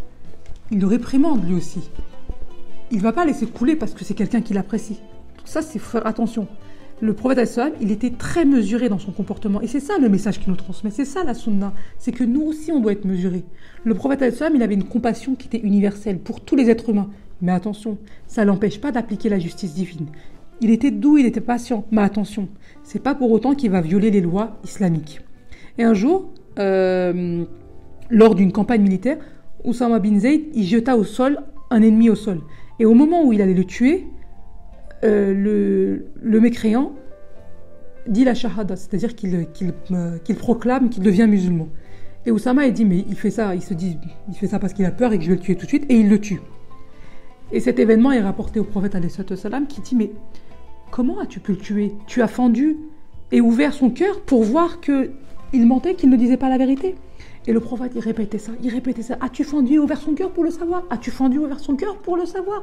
il 0.70 0.81
le 0.81 0.87
réprimande 0.87 1.46
lui 1.48 1.55
aussi. 1.55 1.88
Il 2.90 2.98
ne 2.98 3.03
va 3.03 3.12
pas 3.12 3.24
laisser 3.24 3.46
couler 3.46 3.77
parce 3.77 3.92
que 3.92 4.05
c'est 4.05 4.14
quelqu'un 4.14 4.42
qui 4.42 4.53
l'apprécie. 4.53 5.01
Ça, 5.44 5.62
c'est 5.62 5.79
faire 5.79 6.07
attention 6.07 6.46
le 7.00 7.12
prophète 7.12 7.61
il 7.80 7.90
était 7.90 8.11
très 8.11 8.44
mesuré 8.44 8.88
dans 8.88 8.98
son 8.98 9.12
comportement. 9.12 9.61
Et 9.61 9.66
c'est 9.66 9.80
ça 9.80 9.98
le 9.98 10.08
message 10.08 10.40
qu'il 10.40 10.50
nous 10.50 10.56
transmet, 10.56 10.90
c'est 10.90 11.04
ça 11.04 11.24
la 11.24 11.34
sunna, 11.34 11.72
c'est 11.98 12.12
que 12.12 12.24
nous 12.24 12.42
aussi 12.42 12.72
on 12.72 12.80
doit 12.80 12.92
être 12.92 13.04
mesuré. 13.04 13.44
Le 13.84 13.94
prophète 13.94 14.24
il 14.54 14.62
avait 14.62 14.74
une 14.74 14.84
compassion 14.84 15.34
qui 15.34 15.46
était 15.48 15.64
universelle 15.66 16.18
pour 16.18 16.40
tous 16.40 16.56
les 16.56 16.70
êtres 16.70 16.90
humains. 16.90 17.11
Mais 17.40 17.52
attention, 17.52 17.98
ça 18.26 18.44
l'empêche 18.44 18.80
pas 18.80 18.90
d'appliquer 18.90 19.28
la 19.28 19.38
justice 19.38 19.74
divine. 19.74 20.06
Il 20.61 20.70
était 20.70 20.90
doux, 20.90 21.18
il 21.18 21.26
était 21.26 21.40
patient, 21.40 21.84
mais 21.92 22.02
attention, 22.02 22.48
c'est 22.82 23.02
pas 23.02 23.14
pour 23.14 23.30
autant 23.30 23.54
qu'il 23.54 23.70
va 23.70 23.80
violer 23.80 24.11
les 24.11 24.20
lois 24.20 24.58
islamiques. 24.64 25.20
Et 25.78 25.84
un 25.84 25.94
jour, 25.94 26.30
euh, 26.58 27.44
lors 28.11 28.34
d'une 28.34 28.50
campagne 28.50 28.82
militaire, 28.82 29.18
Oussama 29.64 30.00
bin 30.00 30.18
Zayd, 30.18 30.46
il 30.54 30.64
jeta 30.64 30.96
au 30.96 31.04
sol 31.04 31.38
un 31.70 31.82
ennemi 31.82 32.11
au 32.11 32.16
sol. 32.16 32.40
Et 32.80 32.87
au 32.87 32.94
moment 32.94 33.24
où 33.24 33.32
il 33.32 33.40
allait 33.40 33.54
le 33.54 33.64
tuer, 33.64 34.06
euh, 35.04 36.02
le, 36.22 36.40
mécréant 36.40 36.92
dit 38.06 38.24
la 38.24 38.34
shahada, 38.34 38.76
c'est-à-dire 38.76 39.14
qu'il 39.14 39.46
euh, 39.92 40.34
proclame 40.38 40.90
qu'il 40.90 41.02
devient 41.02 41.26
musulman. 41.28 41.68
Et 42.26 42.30
Oussama 42.30 42.68
dit 42.70 42.84
mais 42.84 43.04
il 43.08 43.14
fait 43.14 43.30
ça, 43.30 43.54
il 43.54 43.62
se 43.62 43.74
dit 43.74 43.96
il 44.28 44.34
fait 44.34 44.48
ça 44.48 44.58
parce 44.58 44.72
qu'il 44.72 44.84
a 44.84 44.90
peur 44.90 45.12
et 45.12 45.18
que 45.18 45.24
je 45.24 45.30
vais 45.30 45.37
le 45.37 45.40
tuer 45.40 45.56
tout 45.56 45.64
de 45.64 45.68
suite 45.68 45.87
et 45.88 45.96
il 45.96 46.08
le 46.08 46.20
tue. 46.20 46.40
Et 47.52 47.61
cet 47.61 47.78
événement 47.78 48.12
est 48.12 48.20
rapporté 48.20 48.61
au 48.61 48.64
prophète 48.64 48.96
salam 49.37 49.66
qui 49.66 49.80
dit 49.80 49.94
mais 49.94 50.11
comment 50.90 51.20
as-tu 51.20 51.40
pu 51.40 51.52
le 51.52 51.58
tuer? 51.58 51.94
Tu 52.06 52.22
as 52.22 52.28
fendu 52.28 52.76
et 53.30 53.40
ouvert 53.40 53.72
son 53.72 53.90
cœur 53.90 54.20
pour 54.20 54.42
voir 54.42 54.80
que 54.80 55.11
il 55.52 55.66
mentait, 55.66 55.94
qu'il 55.94 56.11
ne 56.11 56.16
disait 56.16 56.37
pas 56.37 56.48
la 56.48 56.58
vérité? 56.58 56.94
Et 57.48 57.52
le 57.52 57.61
prophète, 57.61 57.92
il 57.94 58.00
répétait 58.00 58.37
ça, 58.37 58.52
il 58.62 58.68
répétait 58.68 59.00
ça. 59.00 59.16
As-tu 59.22 59.42
fendu 59.42 59.78
ouvert 59.78 59.98
son 59.98 60.12
cœur 60.12 60.30
pour 60.30 60.44
le 60.44 60.50
savoir? 60.50 60.82
As-tu 60.90 61.11
fendu 61.11 61.38
ouvert 61.38 61.58
son 61.58 61.76
cœur 61.76 61.96
pour 61.96 62.18
le 62.18 62.26
savoir? 62.26 62.62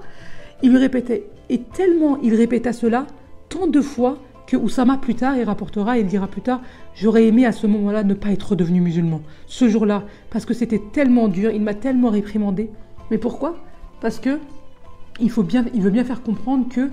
Il 0.62 0.70
lui 0.70 0.78
répétait. 0.78 1.28
Et 1.50 1.64
tellement 1.64 2.20
il 2.22 2.36
répéta 2.36 2.72
cela, 2.72 3.08
tant 3.50 3.66
de 3.66 3.82
fois, 3.82 4.20
que 4.46 4.56
Oussama 4.56 4.98
plus 4.98 5.16
tard, 5.16 5.38
il 5.38 5.44
rapportera, 5.44 5.98
il 5.98 6.06
dira 6.06 6.28
plus 6.28 6.42
tard, 6.42 6.62
j'aurais 6.94 7.26
aimé 7.26 7.48
à 7.48 7.52
ce 7.52 7.66
moment-là 7.66 8.04
ne 8.04 8.14
pas 8.14 8.30
être 8.30 8.56
devenu 8.56 8.80
musulman. 8.80 9.22
Ce 9.48 9.68
jour-là, 9.68 10.04
parce 10.30 10.46
que 10.46 10.54
c'était 10.54 10.82
tellement 10.94 11.30
dur, 11.30 11.50
il 11.50 11.64
m'a 11.64 11.74
tellement 11.74 12.12
réprimandé. 12.12 12.70
Mais 13.10 13.18
pourquoi? 13.18 13.56
Parce 14.02 14.20
que 14.20 14.38
il, 15.20 15.32
faut 15.32 15.42
bien, 15.42 15.66
il 15.74 15.82
veut 15.82 15.90
bien 15.90 16.04
faire 16.04 16.22
comprendre 16.22 16.70
que 16.70 16.92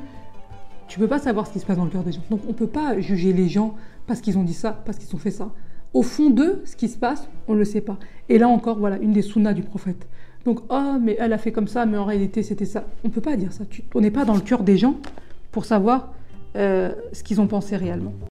tu 0.88 0.98
peux 0.98 1.08
pas 1.08 1.18
savoir 1.18 1.46
ce 1.46 1.52
qui 1.52 1.58
se 1.58 1.66
passe 1.66 1.76
dans 1.76 1.84
le 1.84 1.90
cœur 1.90 2.04
des 2.04 2.12
gens. 2.12 2.22
Donc 2.30 2.40
on 2.48 2.54
peut 2.54 2.66
pas 2.66 2.98
juger 3.00 3.34
les 3.34 3.50
gens 3.50 3.74
parce 4.06 4.22
qu'ils 4.22 4.38
ont 4.38 4.44
dit 4.44 4.54
ça, 4.54 4.82
parce 4.86 4.96
qu'ils 4.96 5.14
ont 5.14 5.18
fait 5.18 5.30
ça. 5.30 5.50
Au 5.94 6.02
fond 6.02 6.30
d'eux, 6.30 6.62
ce 6.64 6.76
qui 6.76 6.88
se 6.88 6.96
passe, 6.96 7.28
on 7.48 7.54
ne 7.54 7.58
le 7.58 7.64
sait 7.64 7.80
pas. 7.80 7.98
Et 8.28 8.38
là 8.38 8.48
encore, 8.48 8.78
voilà, 8.78 8.98
une 8.98 9.12
des 9.12 9.22
sunnas 9.22 9.52
du 9.52 9.62
prophète. 9.62 10.06
Donc, 10.44 10.60
oh, 10.70 10.94
mais 11.00 11.16
elle 11.20 11.32
a 11.32 11.38
fait 11.38 11.52
comme 11.52 11.68
ça, 11.68 11.86
mais 11.86 11.98
en 11.98 12.04
réalité, 12.04 12.42
c'était 12.42 12.64
ça. 12.64 12.84
On 13.04 13.08
ne 13.08 13.12
peut 13.12 13.20
pas 13.20 13.36
dire 13.36 13.52
ça. 13.52 13.64
on 13.94 14.00
n'est 14.00 14.10
pas 14.10 14.24
dans 14.24 14.34
le 14.34 14.40
cœur 14.40 14.62
des 14.62 14.76
gens 14.76 14.96
pour 15.52 15.64
savoir 15.64 16.12
euh, 16.56 16.92
ce 17.12 17.22
qu'ils 17.22 17.40
ont 17.40 17.46
pensé 17.46 17.76
réellement. 17.76 18.14